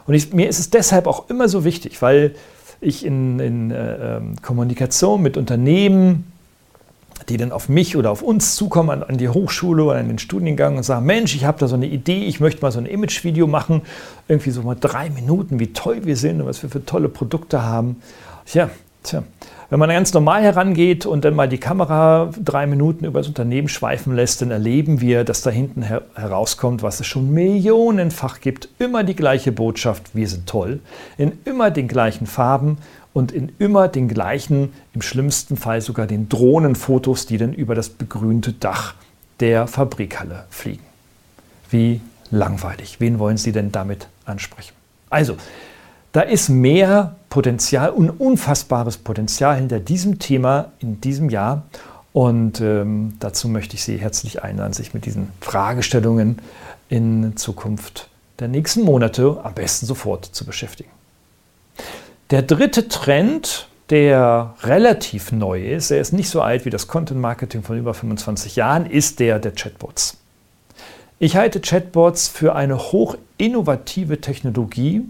Und 0.08 0.14
ich, 0.14 0.34
mir 0.34 0.48
ist 0.48 0.60
es 0.60 0.70
deshalb 0.70 1.08
auch 1.08 1.30
immer 1.30 1.48
so 1.48 1.64
wichtig, 1.64 2.02
weil 2.02 2.36
ich 2.80 3.06
in, 3.06 3.40
in 3.40 3.72
äh, 3.72 4.18
ähm, 4.18 4.36
Kommunikation 4.42 5.22
mit 5.22 5.38
Unternehmen, 5.38 6.32
die 7.30 7.38
dann 7.38 7.52
auf 7.52 7.70
mich 7.70 7.96
oder 7.96 8.10
auf 8.10 8.24
uns 8.24 8.56
zukommen, 8.56 8.90
an, 8.90 9.04
an 9.04 9.18
die 9.18 9.30
Hochschule 9.30 9.84
oder 9.84 10.00
an 10.00 10.08
den 10.08 10.18
Studiengang 10.18 10.78
und 10.78 10.84
sagen, 10.84 11.06
Mensch, 11.06 11.36
ich 11.36 11.46
habe 11.46 11.60
da 11.60 11.68
so 11.68 11.76
eine 11.76 11.86
Idee, 11.86 12.26
ich 12.26 12.40
möchte 12.40 12.62
mal 12.62 12.72
so 12.72 12.80
ein 12.80 12.88
Imagevideo 12.88 13.46
machen, 13.46 13.84
irgendwie 14.28 14.50
so 14.50 14.64
mal 14.64 14.76
drei 14.80 15.10
Minuten, 15.12 15.60
wie 15.60 15.74
toll 15.74 16.06
wir 16.06 16.18
sind 16.18 16.42
und 16.42 16.48
was 16.48 16.64
wir 16.64 16.70
für 16.70 16.84
tolle 16.84 17.10
Produkte 17.10 17.64
haben. 17.64 18.02
Tja, 18.46 18.70
tja, 19.04 19.24
wenn 19.72 19.80
man 19.80 19.90
ganz 19.90 20.14
normal 20.14 20.44
herangeht 20.44 21.06
und 21.06 21.24
dann 21.24 21.34
mal 21.34 21.48
die 21.48 21.58
Kamera 21.58 22.30
drei 22.44 22.68
Minuten 22.68 23.06
über 23.06 23.22
das 23.22 23.30
Unternehmen 23.30 23.70
schweifen 23.70 24.14
lässt, 24.14 24.42
dann 24.42 24.52
erleben 24.52 25.00
wir, 25.00 25.24
dass 25.24 25.44
da 25.44 25.50
hinten 25.50 25.82
her 25.82 26.02
herauskommt, 26.14 26.84
was 26.84 27.00
es 27.00 27.08
schon 27.08 27.32
millionenfach 27.32 28.42
gibt. 28.42 28.68
Immer 28.80 29.06
die 29.06 29.16
gleiche 29.16 29.54
Botschaft, 29.54 30.14
wir 30.14 30.28
sind 30.28 30.46
toll, 30.46 30.82
in 31.18 31.32
immer 31.46 31.72
den 31.72 31.88
gleichen 31.88 32.28
Farben 32.28 32.80
und 33.14 33.32
in 33.32 33.54
immer 33.60 33.88
den 33.88 34.10
gleichen, 34.10 34.74
im 34.94 35.02
schlimmsten 35.02 35.56
Fall 35.56 35.80
sogar 35.80 36.06
den 36.06 36.28
Drohnenfotos, 36.28 37.26
die 37.26 37.38
dann 37.38 37.54
über 37.54 37.74
das 37.74 37.88
begrünte 37.88 38.52
Dach 38.52 38.96
der 39.40 39.68
Fabrikhalle 39.68 40.46
fliegen. 40.50 40.84
Wie 41.70 42.02
langweilig. 42.30 43.00
Wen 43.00 43.20
wollen 43.20 43.38
Sie 43.38 43.54
denn 43.54 43.72
damit 43.72 44.08
ansprechen? 44.26 44.74
Also, 45.10 45.38
da 46.12 46.22
ist 46.22 46.50
mehr 46.50 47.16
Potenzial, 47.30 47.92
un 47.92 48.10
unfassbares 48.10 48.98
Potenzial 48.98 49.56
hinter 49.56 49.80
diesem 49.80 50.20
Thema 50.20 50.72
in 50.80 51.00
diesem 51.00 51.30
Jahr. 51.30 51.64
Und 52.14 52.60
ähm, 52.60 53.14
dazu 53.20 53.48
möchte 53.48 53.76
ich 53.76 53.84
Sie 53.84 53.98
herzlich 53.98 54.44
einladen, 54.44 54.74
sich 54.74 54.94
mit 54.94 55.06
diesen 55.06 55.30
Fragestellungen 55.40 56.40
in 56.90 57.38
Zukunft 57.38 58.10
der 58.40 58.50
nächsten 58.50 58.82
Monate 58.82 59.40
am 59.44 59.54
besten 59.54 59.86
sofort 59.86 60.26
zu 60.26 60.46
beschäftigen. 60.46 60.90
Der 62.32 62.42
dritte 62.42 62.90
Trend, 62.90 63.70
der 63.90 64.56
relativ 64.64 65.32
neu 65.32 65.64
ist, 65.64 65.92
er 65.92 66.02
ist 66.02 66.12
nicht 66.12 66.30
so 66.30 66.42
alt 66.42 66.66
wie 66.66 66.70
das 66.70 66.88
Content 66.88 67.22
Marketing 67.22 67.64
von 67.64 67.78
über 67.78 67.94
25 67.94 68.58
Jahren, 68.58 68.86
ist 68.86 69.20
der 69.20 69.40
der 69.40 69.52
Chatbots. 69.54 70.18
Ich 71.20 71.36
halte 71.36 71.62
Chatbots 71.62 72.28
für 72.28 72.56
eine 72.56 72.78
hoch 72.78 73.16
innovative 73.38 74.20
Technologie, 74.20 75.04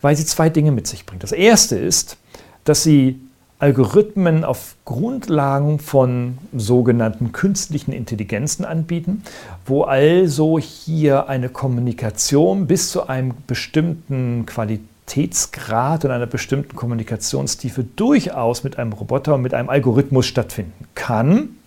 weil 0.00 0.16
sie 0.16 0.24
zwei 0.24 0.48
Dinge 0.50 0.72
mit 0.72 0.86
sich 0.86 1.06
bringt. 1.06 1.22
Das 1.22 1.32
erste 1.32 1.76
ist, 1.76 2.16
dass 2.64 2.82
sie 2.82 3.20
Algorithmen 3.60 4.44
auf 4.44 4.76
Grundlagen 4.84 5.80
von 5.80 6.38
sogenannten 6.54 7.32
künstlichen 7.32 7.92
Intelligenzen 7.92 8.64
anbieten, 8.64 9.24
wo 9.66 9.82
also 9.82 10.60
hier 10.60 11.28
eine 11.28 11.48
Kommunikation 11.48 12.68
bis 12.68 12.92
zu 12.92 13.08
einem 13.08 13.34
bestimmten 13.48 14.46
Qualitätsgrad 14.46 16.04
und 16.04 16.12
einer 16.12 16.26
bestimmten 16.26 16.76
Kommunikationstiefe 16.76 17.82
durchaus 17.82 18.62
mit 18.62 18.78
einem 18.78 18.92
Roboter 18.92 19.34
und 19.34 19.42
mit 19.42 19.54
einem 19.54 19.70
Algorithmus 19.70 20.26
stattfinden 20.26 20.86
kann. 20.94 21.57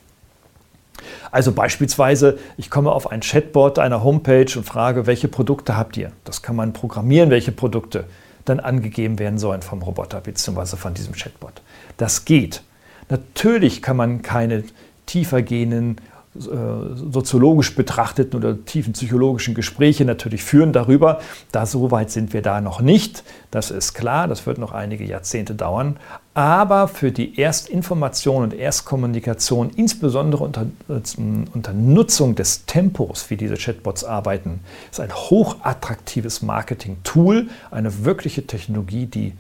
Also 1.32 1.54
beispielsweise, 1.54 2.38
ich 2.58 2.70
komme 2.70 2.92
auf 2.92 3.10
ein 3.10 3.22
Chatbot 3.22 3.80
einer 3.80 4.04
Homepage 4.04 4.48
und 4.58 4.66
frage, 4.66 5.08
welche 5.08 5.28
Produkte 5.30 5.78
habt 5.78 5.96
ihr? 5.98 6.12
Das 6.26 6.42
kann 6.42 6.56
man 6.56 6.74
programmieren, 6.74 7.30
welche 7.30 7.52
Produkte 7.52 8.06
dann 8.46 8.60
angegeben 8.60 9.18
werden 9.18 9.40
sollen 9.40 9.62
vom 9.62 9.82
Roboter 9.82 10.20
bzw. 10.20 10.76
von 10.76 10.94
diesem 10.94 11.14
Chatbot. 11.14 11.62
Das 11.98 12.26
geht. 12.26 12.64
Natürlich 13.10 13.82
kann 13.82 13.98
man 13.98 14.22
keine 14.22 14.64
tiefergehenden 15.06 15.98
soziologisch 16.34 17.76
betrachteten 17.76 18.38
oder 18.38 18.64
tiefen 18.64 18.94
psychologischen 18.94 19.54
Gespräche 19.54 20.06
natürlich 20.06 20.44
führen 20.44 20.72
darüber. 20.72 21.20
Da 21.52 21.66
so 21.66 21.92
weit 21.92 22.10
sind 22.10 22.32
wir 22.32 22.42
da 22.42 22.62
noch 22.62 22.80
nicht. 22.80 23.24
Das 23.52 23.70
ist 23.70 23.94
klar, 23.94 24.30
das 24.30 24.46
wird 24.46 24.58
noch 24.58 24.72
einige 24.72 25.04
Jahrzehnte 25.04 25.56
dauern. 25.56 25.98
Aber 26.34 26.88
für 26.88 27.12
die 27.12 27.38
Erstinformation 27.38 28.44
und 28.44 28.54
Erstkommunikation, 28.54 29.72
insbesondere 29.76 30.46
unter, 30.46 30.68
unter 30.88 31.74
Nutzung 31.74 32.36
des 32.36 32.66
Tempos, 32.66 33.30
wie 33.30 33.36
diese 33.36 33.56
Chatbots 33.56 34.06
arbeiten, 34.06 34.62
ist 34.90 35.02
ein 35.02 35.14
hochattraktives 35.14 36.42
Marketing-Tool, 36.42 37.50
eine 37.72 38.06
wirkliche 38.06 38.48
Technologie, 38.48 39.06
die 39.06 39.34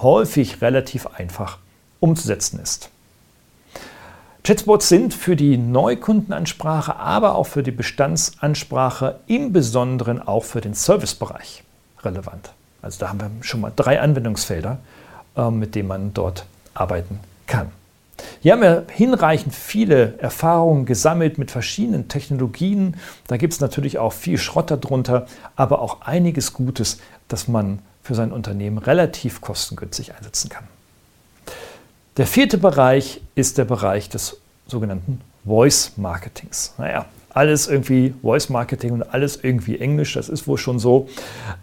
häufig 0.00 0.62
relativ 0.62 1.06
einfach 1.06 1.58
umzusetzen 2.00 2.58
ist. 2.60 2.90
Chatbots 4.48 4.88
sind 4.88 5.12
für 5.12 5.36
die 5.36 5.58
Neukundenansprache, 5.58 6.96
aber 6.96 7.34
auch 7.34 7.44
für 7.44 7.62
die 7.62 7.70
Bestandsansprache, 7.70 9.20
im 9.26 9.52
Besonderen 9.52 10.26
auch 10.26 10.44
für 10.44 10.62
den 10.62 10.72
Servicebereich 10.72 11.64
relevant. 12.00 12.52
Also 12.80 12.98
da 12.98 13.10
haben 13.10 13.20
wir 13.20 13.30
schon 13.42 13.60
mal 13.60 13.70
drei 13.76 14.00
Anwendungsfelder, 14.00 14.78
äh, 15.36 15.50
mit 15.50 15.74
denen 15.74 15.88
man 15.88 16.14
dort 16.14 16.46
arbeiten 16.72 17.20
kann. 17.46 17.72
Hier 18.40 18.54
haben 18.54 18.62
wir 18.62 18.86
hinreichend 18.90 19.54
viele 19.54 20.18
Erfahrungen 20.18 20.86
gesammelt 20.86 21.36
mit 21.36 21.50
verschiedenen 21.50 22.08
Technologien. 22.08 22.96
Da 23.26 23.36
gibt 23.36 23.52
es 23.52 23.60
natürlich 23.60 23.98
auch 23.98 24.14
viel 24.14 24.38
Schrott 24.38 24.70
darunter, 24.70 25.26
aber 25.56 25.82
auch 25.82 26.00
einiges 26.00 26.54
Gutes, 26.54 27.00
das 27.28 27.48
man 27.48 27.80
für 28.02 28.14
sein 28.14 28.32
Unternehmen 28.32 28.78
relativ 28.78 29.42
kostengünstig 29.42 30.14
einsetzen 30.14 30.48
kann. 30.48 30.64
Der 32.18 32.26
vierte 32.26 32.58
Bereich 32.58 33.20
ist 33.36 33.58
der 33.58 33.64
Bereich 33.64 34.08
des 34.08 34.38
sogenannten 34.66 35.20
Voice 35.46 35.92
Marketings. 35.94 36.74
Naja, 36.76 37.06
alles 37.30 37.68
irgendwie 37.68 38.12
Voice 38.22 38.48
Marketing 38.48 38.90
und 38.90 39.14
alles 39.14 39.38
irgendwie 39.40 39.78
Englisch, 39.78 40.14
das 40.14 40.28
ist 40.28 40.48
wohl 40.48 40.58
schon 40.58 40.80
so, 40.80 41.08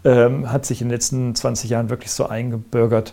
ähm, 0.02 0.50
hat 0.50 0.64
sich 0.64 0.80
in 0.80 0.88
den 0.88 0.94
letzten 0.94 1.34
20 1.34 1.68
Jahren 1.68 1.90
wirklich 1.90 2.10
so 2.10 2.26
eingebürgert. 2.26 3.12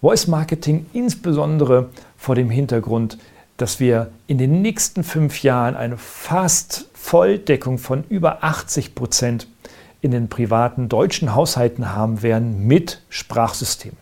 Voice 0.00 0.28
Marketing 0.28 0.86
insbesondere 0.92 1.88
vor 2.16 2.36
dem 2.36 2.50
Hintergrund, 2.50 3.18
dass 3.56 3.80
wir 3.80 4.12
in 4.28 4.38
den 4.38 4.62
nächsten 4.62 5.02
fünf 5.02 5.42
Jahren 5.42 5.74
eine 5.74 5.96
fast 5.96 6.86
Volldeckung 6.94 7.78
von 7.78 8.04
über 8.08 8.44
80 8.44 8.94
Prozent 8.94 9.48
in 10.02 10.12
den 10.12 10.28
privaten 10.28 10.88
deutschen 10.88 11.34
Haushalten 11.34 11.96
haben 11.96 12.22
werden 12.22 12.64
mit 12.64 13.02
Sprachsystemen. 13.08 13.98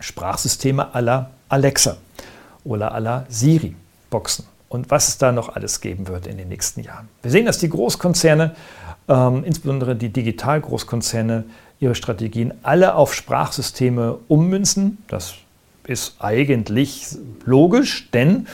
Sprachsysteme 0.00 0.94
aller 0.94 1.28
Alexa 1.50 1.98
oder 2.64 2.92
aller 2.92 3.26
Siri-Boxen 3.28 4.46
und 4.68 4.90
was 4.90 5.08
es 5.08 5.18
da 5.18 5.32
noch 5.32 5.50
alles 5.50 5.80
geben 5.80 6.08
wird 6.08 6.26
in 6.26 6.38
den 6.38 6.48
nächsten 6.48 6.80
Jahren. 6.80 7.08
Wir 7.22 7.30
sehen, 7.30 7.44
dass 7.44 7.58
die 7.58 7.68
Großkonzerne, 7.68 8.54
ähm, 9.08 9.44
insbesondere 9.44 9.96
die 9.96 10.10
Digitalgroßkonzerne, 10.10 11.44
ihre 11.80 11.94
Strategien 11.94 12.54
alle 12.62 12.94
auf 12.94 13.14
Sprachsysteme 13.14 14.18
ummünzen. 14.28 14.98
Das 15.08 15.34
ist 15.86 16.16
eigentlich 16.20 17.16
logisch, 17.44 18.10
denn 18.12 18.46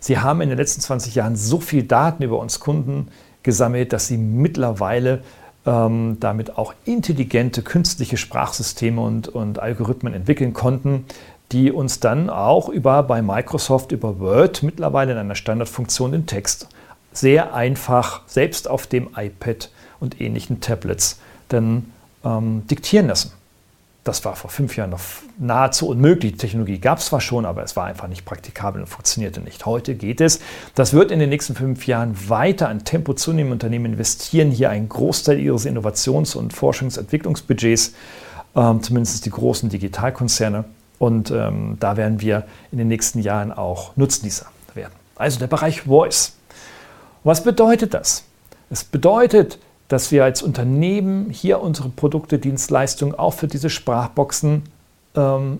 sie 0.00 0.18
haben 0.18 0.40
in 0.42 0.50
den 0.50 0.58
letzten 0.58 0.80
20 0.80 1.14
Jahren 1.14 1.34
so 1.34 1.60
viel 1.60 1.82
Daten 1.82 2.22
über 2.22 2.38
uns 2.38 2.60
Kunden 2.60 3.08
gesammelt, 3.42 3.92
dass 3.92 4.06
sie 4.06 4.18
mittlerweile 4.18 5.22
ähm, 5.66 6.18
damit 6.20 6.58
auch 6.58 6.74
intelligente 6.84 7.62
künstliche 7.62 8.16
Sprachsysteme 8.16 9.00
und, 9.00 9.28
und 9.28 9.58
Algorithmen 9.58 10.12
entwickeln 10.12 10.52
konnten, 10.52 11.06
die 11.52 11.70
uns 11.70 12.00
dann 12.00 12.30
auch 12.30 12.68
über 12.68 13.02
bei 13.02 13.22
Microsoft 13.22 13.92
über 13.92 14.18
Word 14.18 14.62
mittlerweile 14.62 15.12
in 15.12 15.18
einer 15.18 15.34
Standardfunktion 15.34 16.12
den 16.12 16.26
Text 16.26 16.68
sehr 17.12 17.54
einfach 17.54 18.22
selbst 18.26 18.68
auf 18.68 18.86
dem 18.86 19.10
iPad 19.16 19.70
und 20.00 20.20
ähnlichen 20.20 20.60
Tablets 20.60 21.20
dann 21.48 21.92
ähm, 22.24 22.66
diktieren 22.66 23.06
lassen. 23.06 23.32
Das 24.02 24.22
war 24.26 24.36
vor 24.36 24.50
fünf 24.50 24.76
Jahren 24.76 24.90
noch 24.90 25.00
nahezu 25.38 25.88
unmöglich. 25.88 26.32
Die 26.32 26.38
Technologie 26.38 26.78
gab 26.78 26.98
es 26.98 27.06
zwar 27.06 27.22
schon, 27.22 27.46
aber 27.46 27.62
es 27.62 27.74
war 27.74 27.86
einfach 27.86 28.06
nicht 28.06 28.26
praktikabel 28.26 28.82
und 28.82 28.86
funktionierte 28.86 29.40
nicht. 29.40 29.64
Heute 29.64 29.94
geht 29.94 30.20
es. 30.20 30.40
Das 30.74 30.92
wird 30.92 31.10
in 31.10 31.20
den 31.20 31.30
nächsten 31.30 31.54
fünf 31.54 31.86
Jahren 31.86 32.28
weiter 32.28 32.68
an 32.68 32.84
Tempo 32.84 33.14
zunehmen. 33.14 33.52
Unternehmen 33.52 33.86
investieren 33.86 34.50
hier 34.50 34.68
einen 34.68 34.90
Großteil 34.90 35.38
ihres 35.38 35.64
Innovations- 35.64 36.36
und 36.36 36.52
Forschungsentwicklungsbudgets, 36.52 37.94
ähm, 38.54 38.82
zumindest 38.82 39.24
die 39.24 39.30
großen 39.30 39.70
Digitalkonzerne. 39.70 40.66
Und 41.04 41.30
ähm, 41.30 41.76
da 41.80 41.98
werden 41.98 42.22
wir 42.22 42.44
in 42.72 42.78
den 42.78 42.88
nächsten 42.88 43.18
Jahren 43.20 43.52
auch 43.52 43.94
Nutznießer 43.94 44.46
werden. 44.72 44.94
Also 45.16 45.38
der 45.38 45.48
Bereich 45.48 45.82
Voice. 45.82 46.32
Was 47.24 47.44
bedeutet 47.44 47.92
das? 47.92 48.24
Es 48.70 48.84
bedeutet, 48.84 49.58
dass 49.88 50.12
wir 50.12 50.24
als 50.24 50.42
Unternehmen 50.42 51.28
hier 51.28 51.60
unsere 51.60 51.90
Produkte, 51.90 52.38
Dienstleistungen 52.38 53.14
auch 53.14 53.34
für 53.34 53.48
diese 53.48 53.68
Sprachboxen 53.68 54.62
ähm, 55.14 55.58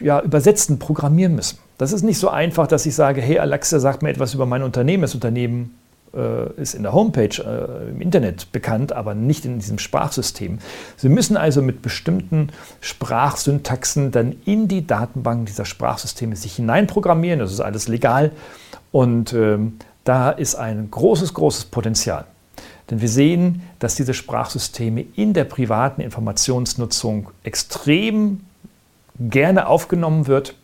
ja, 0.00 0.22
übersetzen, 0.22 0.78
programmieren 0.78 1.34
müssen. 1.34 1.58
Das 1.76 1.92
ist 1.92 2.02
nicht 2.02 2.18
so 2.18 2.30
einfach, 2.30 2.66
dass 2.66 2.86
ich 2.86 2.94
sage, 2.94 3.20
hey 3.20 3.40
Alexa, 3.40 3.80
sagt 3.80 4.02
mir 4.02 4.08
etwas 4.08 4.32
über 4.32 4.46
mein 4.46 4.62
Unternehmen. 4.62 5.02
Das 5.02 5.14
Unternehmen 5.14 5.77
ist 6.60 6.74
in 6.74 6.82
der 6.82 6.92
Homepage 6.92 7.36
äh, 7.38 7.90
im 7.90 8.00
Internet 8.00 8.52
bekannt, 8.52 8.92
aber 8.92 9.14
nicht 9.14 9.44
in 9.44 9.58
diesem 9.58 9.78
Sprachsystem. 9.78 10.58
Sie 10.96 11.08
müssen 11.08 11.36
also 11.36 11.62
mit 11.62 11.82
bestimmten 11.82 12.50
Sprachsyntaxen 12.80 14.10
dann 14.10 14.36
in 14.44 14.68
die 14.68 14.86
Datenbanken 14.86 15.46
dieser 15.46 15.64
Sprachsysteme 15.64 16.36
sich 16.36 16.56
hineinprogrammieren. 16.56 17.40
Das 17.40 17.52
ist 17.52 17.60
alles 17.60 17.88
legal 17.88 18.32
und 18.92 19.32
ähm, 19.32 19.78
da 20.04 20.30
ist 20.30 20.54
ein 20.54 20.90
großes, 20.90 21.34
großes 21.34 21.66
Potenzial. 21.66 22.24
Denn 22.90 23.00
wir 23.00 23.08
sehen, 23.08 23.62
dass 23.78 23.94
diese 23.94 24.14
Sprachsysteme 24.14 25.04
in 25.14 25.34
der 25.34 25.44
privaten 25.44 26.00
Informationsnutzung 26.00 27.30
extrem 27.42 28.40
gerne 29.20 29.66
aufgenommen 29.66 30.26
wird. 30.26 30.54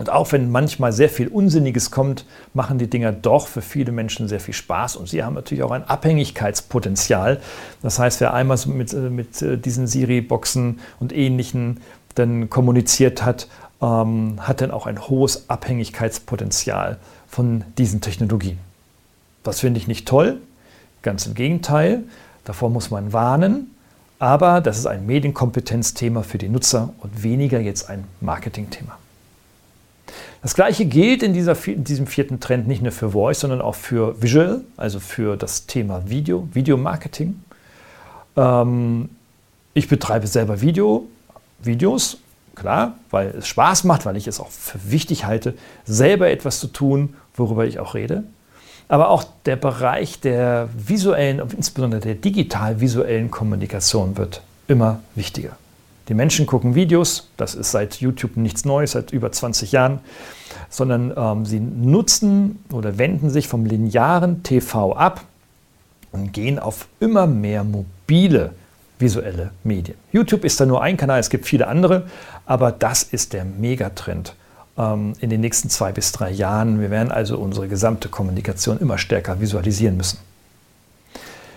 Und 0.00 0.10
auch 0.10 0.32
wenn 0.32 0.50
manchmal 0.50 0.92
sehr 0.92 1.10
viel 1.10 1.28
Unsinniges 1.28 1.90
kommt, 1.90 2.24
machen 2.54 2.78
die 2.78 2.88
Dinger 2.88 3.12
doch 3.12 3.46
für 3.46 3.62
viele 3.62 3.92
Menschen 3.92 4.26
sehr 4.26 4.40
viel 4.40 4.54
Spaß. 4.54 4.96
Und 4.96 5.08
sie 5.08 5.22
haben 5.22 5.34
natürlich 5.34 5.62
auch 5.62 5.70
ein 5.70 5.84
Abhängigkeitspotenzial. 5.84 7.40
Das 7.82 7.98
heißt, 7.98 8.20
wer 8.20 8.32
einmal 8.32 8.58
mit, 8.66 8.92
äh, 8.92 8.96
mit 8.96 9.42
äh, 9.42 9.58
diesen 9.58 9.86
Siri-Boxen 9.86 10.80
und 10.98 11.12
ähnlichen 11.12 11.80
dann 12.14 12.48
kommuniziert 12.50 13.24
hat, 13.24 13.46
ähm, 13.80 14.38
hat 14.40 14.62
dann 14.62 14.70
auch 14.70 14.86
ein 14.86 15.06
hohes 15.06 15.48
Abhängigkeitspotenzial 15.48 16.96
von 17.28 17.64
diesen 17.78 18.00
Technologien. 18.00 18.58
Das 19.44 19.60
finde 19.60 19.78
ich 19.78 19.86
nicht 19.86 20.08
toll, 20.08 20.40
Ganz 21.02 21.26
im 21.26 21.34
Gegenteil, 21.34 22.02
davor 22.44 22.68
muss 22.68 22.90
man 22.90 23.14
warnen, 23.14 23.74
aber 24.18 24.60
das 24.60 24.78
ist 24.78 24.86
ein 24.86 25.06
Medienkompetenzthema 25.06 26.22
für 26.22 26.36
die 26.36 26.50
Nutzer 26.50 26.92
und 26.98 27.22
weniger 27.22 27.58
jetzt 27.58 27.88
ein 27.88 28.04
Marketingthema. 28.20 28.98
Das 30.42 30.54
gleiche 30.54 30.86
gilt 30.86 31.22
in, 31.22 31.34
dieser, 31.34 31.56
in, 31.66 31.84
diesem 31.84 32.06
vierten 32.06 32.40
Trend 32.40 32.66
nicht 32.66 32.82
nur 32.82 32.92
für 32.92 33.10
Voice, 33.10 33.40
sondern 33.40 33.60
auch 33.60 33.74
für 33.74 34.20
Visual, 34.22 34.62
also 34.76 34.98
für 34.98 35.36
das 35.36 35.66
Thema 35.66 36.08
Video, 36.08 36.48
Videomarketing. 36.52 37.42
Ähm, 38.36 39.10
ich 39.74 39.88
betreibe 39.88 40.26
selber 40.26 40.62
Video, 40.62 41.06
Videos, 41.62 42.18
klar, 42.54 42.94
weil 43.10 43.28
es 43.38 43.48
Spaß 43.48 43.84
macht, 43.84 44.06
weil 44.06 44.16
ich 44.16 44.26
es 44.26 44.40
auch 44.40 44.48
für 44.48 44.78
wichtig 44.90 45.26
halte, 45.26 45.54
selber 45.84 46.30
etwas 46.30 46.58
zu 46.58 46.68
tun, 46.68 47.14
worüber 47.34 47.66
ich 47.66 47.78
auch 47.78 47.94
rede. 47.94 48.24
Aber 48.88 49.10
auch 49.10 49.24
der 49.44 49.56
Bereich 49.56 50.20
der 50.20 50.68
visuellen, 50.74 51.40
insbesondere 51.56 52.00
der 52.00 52.14
digital-visuellen 52.14 53.30
Kommunikation 53.30 54.16
wird 54.16 54.42
immer 54.68 55.00
wichtiger. 55.14 55.59
Die 56.10 56.14
Menschen 56.14 56.44
gucken 56.44 56.74
Videos, 56.74 57.28
das 57.36 57.54
ist 57.54 57.70
seit 57.70 58.00
YouTube 58.00 58.36
nichts 58.36 58.64
Neues, 58.64 58.92
seit 58.92 59.12
über 59.12 59.30
20 59.30 59.70
Jahren, 59.70 60.00
sondern 60.68 61.14
ähm, 61.16 61.46
sie 61.46 61.60
nutzen 61.60 62.58
oder 62.72 62.98
wenden 62.98 63.30
sich 63.30 63.46
vom 63.46 63.64
linearen 63.64 64.42
TV 64.42 64.92
ab 64.92 65.22
und 66.10 66.32
gehen 66.32 66.58
auf 66.58 66.88
immer 66.98 67.28
mehr 67.28 67.62
mobile 67.62 68.50
visuelle 68.98 69.52
Medien. 69.62 69.96
YouTube 70.10 70.44
ist 70.44 70.58
da 70.60 70.66
nur 70.66 70.82
ein 70.82 70.96
Kanal, 70.96 71.20
es 71.20 71.30
gibt 71.30 71.46
viele 71.46 71.68
andere, 71.68 72.08
aber 72.44 72.72
das 72.72 73.04
ist 73.04 73.32
der 73.32 73.44
Megatrend 73.44 74.34
ähm, 74.76 75.12
in 75.20 75.30
den 75.30 75.40
nächsten 75.40 75.70
zwei 75.70 75.92
bis 75.92 76.10
drei 76.10 76.32
Jahren. 76.32 76.80
Wir 76.80 76.90
werden 76.90 77.12
also 77.12 77.38
unsere 77.38 77.68
gesamte 77.68 78.08
Kommunikation 78.08 78.80
immer 78.80 78.98
stärker 78.98 79.40
visualisieren 79.40 79.96
müssen. 79.96 80.18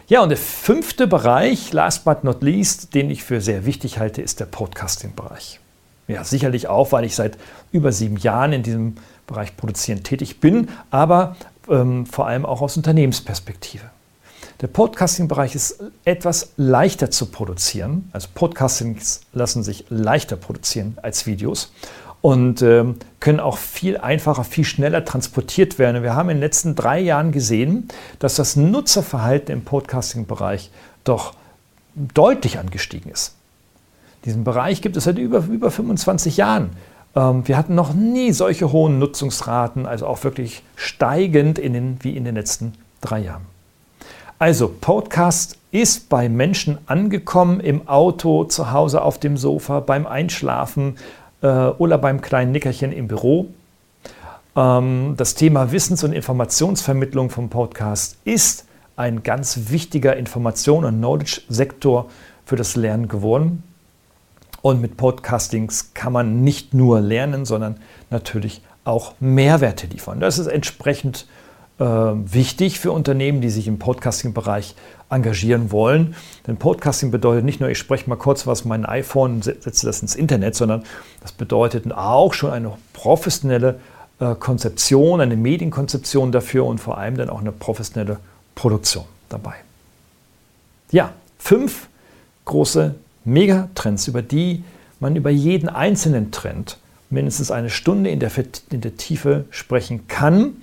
Ja, 0.07 0.21
und 0.21 0.29
der 0.29 0.37
fünfte 0.37 1.07
Bereich, 1.07 1.71
last 1.71 2.03
but 2.03 2.25
not 2.25 2.43
least, 2.43 2.93
den 2.93 3.09
ich 3.09 3.23
für 3.23 3.39
sehr 3.39 3.65
wichtig 3.65 3.99
halte, 3.99 4.21
ist 4.21 4.41
der 4.41 4.45
Podcasting-Bereich. 4.45 5.61
Ja, 6.09 6.25
sicherlich 6.25 6.67
auch, 6.67 6.91
weil 6.91 7.05
ich 7.05 7.15
seit 7.15 7.37
über 7.71 7.93
sieben 7.93 8.17
Jahren 8.17 8.51
in 8.51 8.63
diesem 8.63 8.97
Bereich 9.27 9.55
produzieren 9.55 10.03
tätig 10.03 10.41
bin, 10.41 10.67
aber 10.91 11.37
ähm, 11.69 12.05
vor 12.05 12.27
allem 12.27 12.45
auch 12.45 12.61
aus 12.61 12.75
Unternehmensperspektive. 12.75 13.85
Der 14.59 14.67
Podcasting-Bereich 14.67 15.55
ist 15.55 15.81
etwas 16.03 16.51
leichter 16.57 17.09
zu 17.09 17.27
produzieren. 17.27 18.09
Also 18.11 18.27
Podcastings 18.33 19.21
lassen 19.31 19.63
sich 19.63 19.85
leichter 19.89 20.35
produzieren 20.35 20.97
als 21.01 21.25
Videos. 21.25 21.71
Und 22.23 22.61
ähm, 22.61 22.95
können 23.19 23.41
auch 23.41 23.57
viel 23.57 23.97
einfacher, 23.97 24.45
viel 24.45 24.63
schneller 24.63 25.03
transportiert 25.03 25.77
werden. 25.77 26.03
Wir 26.03 26.15
haben 26.15 26.29
in 26.29 26.37
den 26.37 26.41
letzten 26.41 26.73
drei 26.73 26.97
Jahren 27.01 27.33
gesehen, 27.33 27.89
dass 28.19 28.35
das 28.35 28.55
Nutzerverhalten 28.55 29.51
im 29.51 29.65
Podcasting-Bereich 29.65 30.71
doch 31.03 31.33
deutlich 31.95 32.59
angestiegen 32.59 33.11
ist. 33.11 33.35
Diesen 34.23 34.45
Bereich 34.45 34.81
gibt 34.81 34.95
es 34.95 35.03
seit 35.03 35.17
über, 35.17 35.39
über 35.39 35.69
25 35.69 36.37
Jahren. 36.37 36.69
Ähm, 37.13 37.45
wir 37.45 37.57
hatten 37.57 37.75
noch 37.75 37.93
nie 37.93 38.31
solche 38.31 38.71
hohen 38.71 38.99
Nutzungsraten, 38.99 39.85
also 39.85 40.07
auch 40.07 40.23
wirklich 40.23 40.63
steigend 40.77 41.59
in 41.59 41.73
den, 41.73 41.97
wie 42.03 42.15
in 42.15 42.23
den 42.23 42.35
letzten 42.35 42.73
drei 43.01 43.19
Jahren. 43.19 43.43
Also 44.39 44.69
Podcast 44.69 45.57
ist 45.71 46.07
bei 46.07 46.29
Menschen 46.29 46.77
angekommen 46.85 47.59
im 47.59 47.89
Auto, 47.89 48.45
zu 48.45 48.71
Hause 48.71 49.01
auf 49.01 49.19
dem 49.19 49.35
Sofa, 49.35 49.81
beim 49.81 50.07
Einschlafen 50.07 50.95
oder 51.47 51.97
beim 51.97 52.21
kleinen 52.21 52.51
Nickerchen 52.51 52.91
im 52.91 53.07
Büro. 53.07 53.47
Ähm, 54.55 55.15
das 55.17 55.35
Thema 55.35 55.71
Wissens- 55.71 56.03
und 56.03 56.13
Informationsvermittlung 56.13 57.29
vom 57.29 57.49
Podcast 57.49 58.17
ist 58.23 58.65
ein 58.95 59.23
ganz 59.23 59.69
wichtiger 59.69 60.15
Information- 60.15 60.85
und 60.85 60.97
Knowledge-Sektor 60.99 62.09
für 62.45 62.55
das 62.55 62.75
Lernen 62.75 63.07
geworden. 63.07 63.63
Und 64.61 64.79
mit 64.79 64.95
Podcastings 64.95 65.93
kann 65.93 66.13
man 66.13 66.43
nicht 66.43 66.73
nur 66.73 67.01
lernen, 67.01 67.45
sondern 67.45 67.77
natürlich 68.09 68.61
auch 68.85 69.13
Mehrwerte 69.19 69.87
liefern. 69.87 70.19
Das 70.19 70.39
ist 70.39 70.47
entsprechend 70.47 71.23
äh, 71.23 71.42
wichtig 71.79 72.79
für 72.79 72.91
Unternehmen, 72.91 73.41
die 73.41 73.49
sich 73.49 73.67
im 73.67 73.79
Podcasting-Bereich 73.79 74.75
engagieren 75.09 75.71
wollen. 75.71 76.15
Denn 76.47 76.57
Podcasting 76.57 77.11
bedeutet 77.11 77.45
nicht 77.45 77.59
nur, 77.59 77.69
ich 77.69 77.77
spreche 77.77 78.09
mal 78.09 78.15
kurz 78.15 78.45
was 78.47 78.65
mein 78.65 78.85
iPhone 78.85 79.41
setze 79.41 79.85
das 79.85 80.01
ins 80.01 80.15
Internet, 80.15 80.55
sondern 80.55 80.83
das 81.21 81.31
bedeutet 81.31 81.91
auch 81.91 82.33
schon 82.33 82.51
eine 82.51 82.73
professionelle 82.93 83.79
äh, 84.19 84.35
Konzeption, 84.35 85.21
eine 85.21 85.35
Medienkonzeption 85.35 86.31
dafür 86.31 86.65
und 86.65 86.79
vor 86.79 86.97
allem 86.97 87.17
dann 87.17 87.29
auch 87.29 87.41
eine 87.41 87.51
professionelle 87.51 88.17
Produktion 88.55 89.05
dabei. 89.29 89.55
Ja, 90.91 91.13
fünf 91.37 91.87
große 92.45 92.95
Megatrends, 93.25 94.07
über 94.07 94.21
die 94.21 94.63
man 94.99 95.15
über 95.15 95.29
jeden 95.29 95.69
einzelnen 95.69 96.31
Trend 96.31 96.77
mindestens 97.09 97.51
eine 97.51 97.69
Stunde 97.69 98.09
in 98.09 98.19
der, 98.19 98.31
in 98.71 98.81
der 98.81 98.95
Tiefe 98.97 99.45
sprechen 99.49 100.07
kann. 100.07 100.57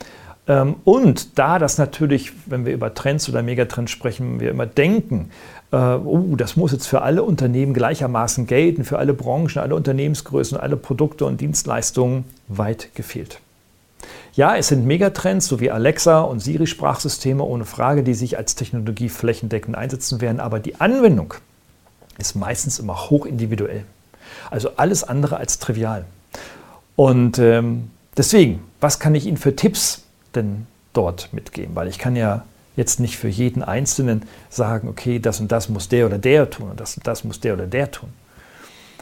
Ähm, 0.51 0.77
und 0.83 1.39
da 1.39 1.61
das 1.61 1.79
natürlich, 1.79 2.33
wenn 2.47 2.67
wir 2.67 2.73
über 2.73 2.93
Trends 2.93 3.29
oder 3.29 3.41
Megatrends 3.41 3.93
sprechen, 3.93 4.41
wir 4.41 4.51
immer 4.51 4.67
denken, 4.67 5.31
äh, 5.71 5.77
oh, 5.77 6.35
das 6.37 6.57
muss 6.57 6.73
jetzt 6.73 6.89
für 6.89 7.03
alle 7.03 7.23
Unternehmen 7.23 7.73
gleichermaßen 7.73 8.49
gelten, 8.49 8.83
für 8.83 8.99
alle 8.99 9.15
Branchen, 9.15 9.59
alle 9.59 9.77
Unternehmensgrößen, 9.77 10.59
alle 10.59 10.77
Produkte 10.77 11.25
und 11.25 11.41
Dienstleistungen, 11.41 12.25
weit 12.49 12.93
gefehlt. 12.97 13.39
Ja, 14.35 14.57
es 14.57 14.69
sind 14.69 14.87
Megatrends 14.87 15.47
sowie 15.47 15.71
Alexa 15.71 16.23
und 16.23 16.41
Siri-Sprachsysteme 16.41 17.45
ohne 17.45 17.65
Frage, 17.65 18.03
die 18.03 18.15
sich 18.15 18.37
als 18.37 18.57
Technologie 18.57 19.09
flächendeckend 19.09 19.77
einsetzen 19.77 20.21
werden, 20.21 20.41
aber 20.41 20.59
die 20.59 20.81
Anwendung 20.81 21.35
ist 22.19 22.35
meistens 22.35 22.81
immer 22.81 23.09
hoch 23.09 23.25
individuell. 23.25 23.85
Also 24.51 24.71
alles 24.77 25.05
andere 25.05 25.37
als 25.37 25.61
trivial. 25.61 26.07
Und 26.97 27.39
ähm, 27.39 27.91
deswegen, 28.17 28.65
was 28.81 28.99
kann 28.99 29.15
ich 29.15 29.27
Ihnen 29.27 29.37
für 29.37 29.55
Tipps 29.55 30.03
denn 30.35 30.67
dort 30.93 31.33
mitgeben? 31.33 31.75
Weil 31.75 31.89
ich 31.89 31.99
kann 31.99 32.17
ja 32.17 32.45
jetzt 32.77 33.01
nicht 33.01 33.17
für 33.19 33.29
jeden 33.29 33.63
Einzelnen 33.63 34.23
sagen, 34.49 34.89
okay, 34.89 35.19
das 35.19 35.41
und 35.41 35.53
das 35.53 35.69
muss 35.69 35.89
der 35.89 36.07
oder 36.07 36.19
der 36.19 36.49
tun 36.51 36.71
und 36.71 36.81
das 36.81 36.97
und 36.97 37.07
das 37.07 37.25
muss 37.25 37.41
der 37.41 37.55
oder 37.55 37.67
der 37.67 37.91
tun. 37.91 38.11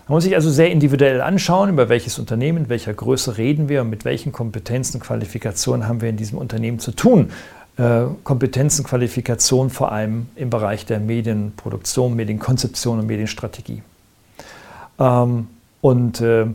Man 0.08 0.16
muss 0.16 0.24
sich 0.24 0.34
also 0.34 0.50
sehr 0.50 0.70
individuell 0.70 1.20
anschauen, 1.20 1.68
über 1.68 1.90
welches 1.90 2.18
Unternehmen, 2.18 2.64
in 2.64 2.68
welcher 2.70 2.94
Größe 2.94 3.36
reden 3.36 3.68
wir 3.68 3.82
und 3.82 3.90
mit 3.90 4.06
welchen 4.06 4.32
Kompetenzen, 4.32 5.00
Qualifikationen 5.00 5.86
haben 5.86 6.00
wir 6.00 6.08
in 6.08 6.16
diesem 6.16 6.38
Unternehmen 6.38 6.78
zu 6.78 6.92
tun. 6.92 7.30
Äh, 7.76 8.04
Kompetenzen, 8.24 8.84
Qualifikationen 8.84 9.70
vor 9.70 9.92
allem 9.92 10.28
im 10.34 10.48
Bereich 10.48 10.86
der 10.86 10.98
Medienproduktion, 10.98 12.16
Medienkonzeption 12.16 12.98
und 13.00 13.06
Medienstrategie. 13.06 13.82
Ähm, 14.98 15.48
und 15.82 16.20
äh, 16.22 16.46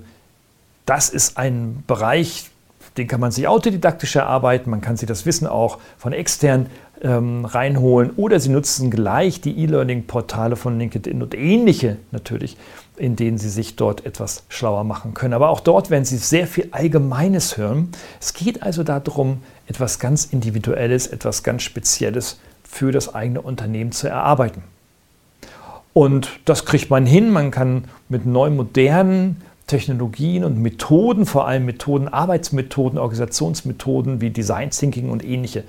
das 0.88 1.10
ist 1.10 1.38
ein 1.38 1.84
Bereich, 1.86 2.50
den 2.98 3.08
kann 3.08 3.20
man 3.20 3.32
sich 3.32 3.48
autodidaktisch 3.48 4.16
erarbeiten, 4.16 4.70
man 4.70 4.82
kann 4.82 4.98
sich 4.98 5.08
das 5.08 5.26
Wissen 5.26 5.48
auch 5.48 5.80
von 5.98 6.14
extern 6.14 6.68
ähm, 7.02 7.46
reinholen 7.46 8.12
oder 8.16 8.40
Sie 8.40 8.50
nutzen 8.50 8.90
gleich 8.90 9.42
die 9.42 9.58
E-Learning-Portale 9.60 10.56
von 10.56 10.80
LinkedIn 10.80 11.22
und 11.22 11.36
ähnliche 11.36 11.98
natürlich, 12.12 12.58
in 12.96 13.16
denen 13.16 13.38
Sie 13.38 13.50
sich 13.50 13.76
dort 13.76 14.06
etwas 14.06 14.44
schlauer 14.48 14.84
machen 14.84 15.14
können. 15.14 15.34
Aber 15.34 15.50
auch 15.50 15.60
dort 15.60 15.90
werden 15.90 16.06
Sie 16.06 16.18
sehr 16.18 16.48
viel 16.48 16.70
Allgemeines 16.72 17.58
hören. 17.58 17.90
Es 18.22 18.34
geht 18.34 18.64
also 18.64 18.84
darum, 18.84 19.42
etwas 19.68 20.00
ganz 20.00 20.26
Individuelles, 20.26 21.08
etwas 21.08 21.44
ganz 21.44 21.64
Spezielles 21.64 22.40
für 22.64 22.92
das 22.92 23.14
eigene 23.14 23.42
Unternehmen 23.42 23.92
zu 23.92 24.08
erarbeiten. 24.08 24.64
Und 25.94 26.30
das 26.46 26.66
kriegt 26.66 26.90
man 26.90 27.06
hin. 27.06 27.30
Man 27.30 27.52
kann 27.52 27.86
mit 28.10 28.26
neu 28.26 28.50
modernen 28.50 29.42
Technologien 29.74 30.44
und 30.44 30.60
Methoden, 30.60 31.26
vor 31.26 31.48
allem 31.48 31.66
Methoden, 31.66 32.08
Arbeitsmethoden, 32.08 33.00
Organisationsmethoden 33.00 34.22
wie 34.22 34.30
Design 34.30 34.70
Thinking 34.70 35.10
und 35.10 35.26
ähnliche, 35.26 35.64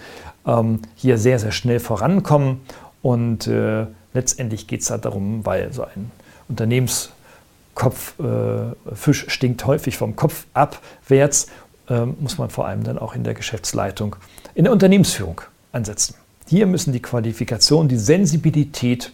ähm, 0.46 0.80
hier 0.94 1.16
sehr, 1.16 1.38
sehr 1.38 1.52
schnell 1.52 1.80
vorankommen. 1.80 2.60
Und 3.00 3.46
äh, 3.46 3.86
letztendlich 4.12 4.66
geht 4.66 4.82
es 4.82 4.88
da 4.88 4.98
darum, 4.98 5.46
weil 5.46 5.72
so 5.72 5.84
ein 5.84 6.10
Unternehmenskopf, 6.50 8.18
äh, 8.20 8.94
Fisch 8.94 9.24
stinkt 9.28 9.64
häufig 9.64 9.96
vom 9.96 10.16
Kopf 10.16 10.44
abwärts 10.52 11.46
ähm, 11.88 12.14
muss 12.20 12.36
man 12.36 12.50
vor 12.50 12.66
allem 12.66 12.84
dann 12.84 12.98
auch 12.98 13.14
in 13.14 13.24
der 13.24 13.32
Geschäftsleitung, 13.32 14.16
in 14.54 14.64
der 14.64 14.72
Unternehmensführung 14.72 15.40
ansetzen. 15.72 16.14
Hier 16.46 16.66
müssen 16.66 16.92
die 16.92 17.00
Qualifikationen, 17.00 17.88
die 17.88 17.96
Sensibilität 17.96 19.12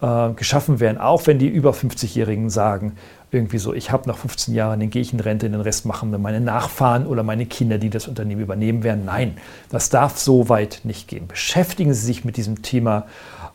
äh, 0.00 0.30
geschaffen 0.30 0.80
werden, 0.80 0.96
auch 0.96 1.26
wenn 1.26 1.38
die 1.38 1.48
über 1.48 1.72
50-Jährigen 1.72 2.48
sagen, 2.48 2.96
irgendwie 3.32 3.58
so, 3.58 3.72
ich 3.72 3.90
habe 3.90 4.08
nach 4.08 4.18
15 4.18 4.54
Jahren, 4.54 4.80
dann 4.80 4.90
gehe 4.90 5.00
ich 5.00 5.14
in 5.14 5.20
Rente, 5.20 5.48
den 5.48 5.60
Rest 5.60 5.86
machen 5.86 6.10
wir 6.12 6.18
meine 6.18 6.40
Nachfahren 6.40 7.06
oder 7.06 7.22
meine 7.22 7.46
Kinder, 7.46 7.78
die 7.78 7.88
das 7.88 8.06
Unternehmen 8.06 8.42
übernehmen 8.42 8.84
werden. 8.84 9.06
Nein, 9.06 9.38
das 9.70 9.88
darf 9.88 10.18
so 10.18 10.50
weit 10.50 10.82
nicht 10.84 11.08
gehen. 11.08 11.26
Beschäftigen 11.26 11.94
Sie 11.94 12.04
sich 12.04 12.26
mit 12.26 12.36
diesem 12.36 12.60
Thema. 12.60 13.06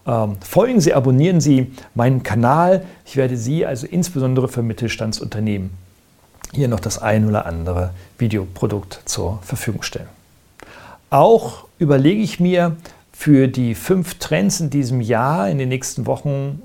Ähm, 0.07 0.37
folgen 0.41 0.81
Sie, 0.81 0.95
abonnieren 0.95 1.39
Sie 1.39 1.71
meinen 1.93 2.23
Kanal. 2.23 2.83
Ich 3.05 3.17
werde 3.17 3.37
Sie 3.37 3.67
also 3.67 3.85
insbesondere 3.85 4.47
für 4.47 4.63
Mittelstandsunternehmen 4.63 5.69
hier 6.53 6.67
noch 6.67 6.79
das 6.79 6.97
ein 6.97 7.27
oder 7.27 7.45
andere 7.45 7.91
Videoprodukt 8.17 9.01
zur 9.05 9.39
Verfügung 9.43 9.83
stellen. 9.83 10.07
Auch 11.11 11.65
überlege 11.77 12.21
ich 12.21 12.39
mir 12.39 12.75
für 13.13 13.47
die 13.47 13.75
fünf 13.75 14.15
Trends 14.15 14.59
in 14.59 14.69
diesem 14.69 15.01
Jahr, 15.01 15.49
in 15.49 15.59
den 15.59 15.69
nächsten 15.69 16.05
Wochen, 16.05 16.61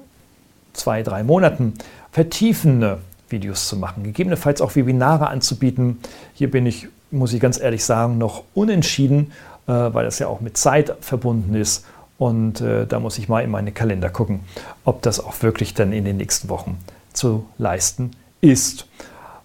zwei, 0.73 1.03
drei 1.03 1.23
Monaten, 1.23 1.75
vertiefende 2.13 2.99
Videos 3.29 3.67
zu 3.67 3.77
machen, 3.77 4.05
gegebenenfalls 4.05 4.61
auch 4.61 4.77
Webinare 4.77 5.27
anzubieten. 5.29 5.99
Hier 6.35 6.51
bin 6.51 6.67
ich, 6.67 6.89
muss 7.11 7.33
ich 7.33 7.41
ganz 7.41 7.59
ehrlich 7.59 7.85
sagen, 7.85 8.19
noch 8.19 8.45
unentschieden, 8.55 9.33
äh, 9.67 9.73
weil 9.73 10.05
das 10.05 10.19
ja 10.19 10.29
auch 10.29 10.41
mit 10.41 10.57
Zeit 10.57 10.95
verbunden 11.01 11.55
ist. 11.55 11.85
Und 12.19 12.61
äh, 12.61 12.87
da 12.87 13.01
muss 13.01 13.19
ich 13.19 13.29
mal 13.29 13.41
in 13.41 13.51
meine 13.51 13.73
Kalender 13.73 14.11
gucken, 14.11 14.41
ob 14.85 15.03
das 15.03 15.19
auch 15.19 15.43
wirklich 15.43 15.75
dann 15.75 15.93
in 15.93 16.05
den 16.05 16.19
nächsten 16.19 16.49
Wochen 16.51 16.79
zu 17.13 17.47
leisten 17.59 18.13
ist. 18.41 18.87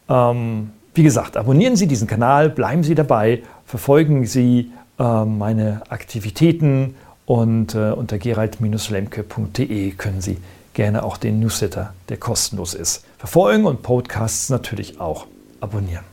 Ähm, 0.10 0.72
wie 0.94 1.04
gesagt, 1.04 1.38
abonnieren 1.38 1.76
Sie 1.76 1.88
diesen 1.88 2.08
Kanal, 2.08 2.50
bleiben 2.50 2.84
Sie 2.84 2.96
dabei, 2.96 3.42
verfolgen 3.66 4.26
Sie 4.26 4.72
äh, 5.00 5.26
meine 5.26 5.82
Aktivitäten 5.90 6.96
und 7.26 7.76
äh, 7.76 7.92
unter 7.92 8.18
gerald-lemke.de 8.18 9.92
können 9.92 10.22
Sie 10.22 10.38
gerne 10.78 11.04
auch 11.04 11.18
den 11.18 11.40
Newsletter, 11.40 11.94
der 12.08 12.18
kostenlos 12.18 12.76
ist, 12.76 13.04
verfolgen 13.18 13.66
und 13.66 13.82
Podcasts 13.82 14.50
natürlich 14.50 15.02
auch 15.02 15.26
abonnieren. 15.60 16.04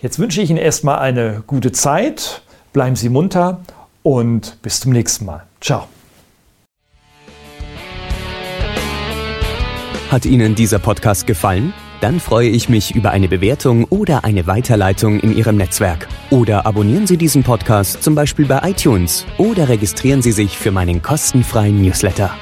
Jetzt 0.00 0.18
wünsche 0.18 0.40
ich 0.40 0.48
Ihnen 0.48 0.58
erstmal 0.58 1.00
eine 1.00 1.42
gute 1.46 1.70
Zeit, 1.70 2.40
bleiben 2.72 2.96
Sie 2.96 3.10
munter 3.10 3.60
und 4.02 4.56
bis 4.62 4.80
zum 4.80 4.92
nächsten 4.92 5.26
Mal. 5.26 5.42
Ciao. 5.60 5.86
Hat 10.10 10.24
Ihnen 10.24 10.54
dieser 10.54 10.78
Podcast 10.78 11.26
gefallen? 11.26 11.74
Dann 12.00 12.20
freue 12.20 12.48
ich 12.48 12.70
mich 12.70 12.94
über 12.94 13.10
eine 13.10 13.28
Bewertung 13.28 13.84
oder 13.84 14.24
eine 14.24 14.46
Weiterleitung 14.46 15.20
in 15.20 15.36
Ihrem 15.36 15.56
Netzwerk. 15.56 16.08
Oder 16.30 16.64
abonnieren 16.64 17.06
Sie 17.06 17.18
diesen 17.18 17.42
Podcast 17.42 18.02
zum 18.02 18.14
Beispiel 18.14 18.46
bei 18.46 18.60
iTunes 18.70 19.26
oder 19.36 19.68
registrieren 19.68 20.22
Sie 20.22 20.32
sich 20.32 20.56
für 20.56 20.70
meinen 20.70 21.02
kostenfreien 21.02 21.82
Newsletter. 21.82 22.34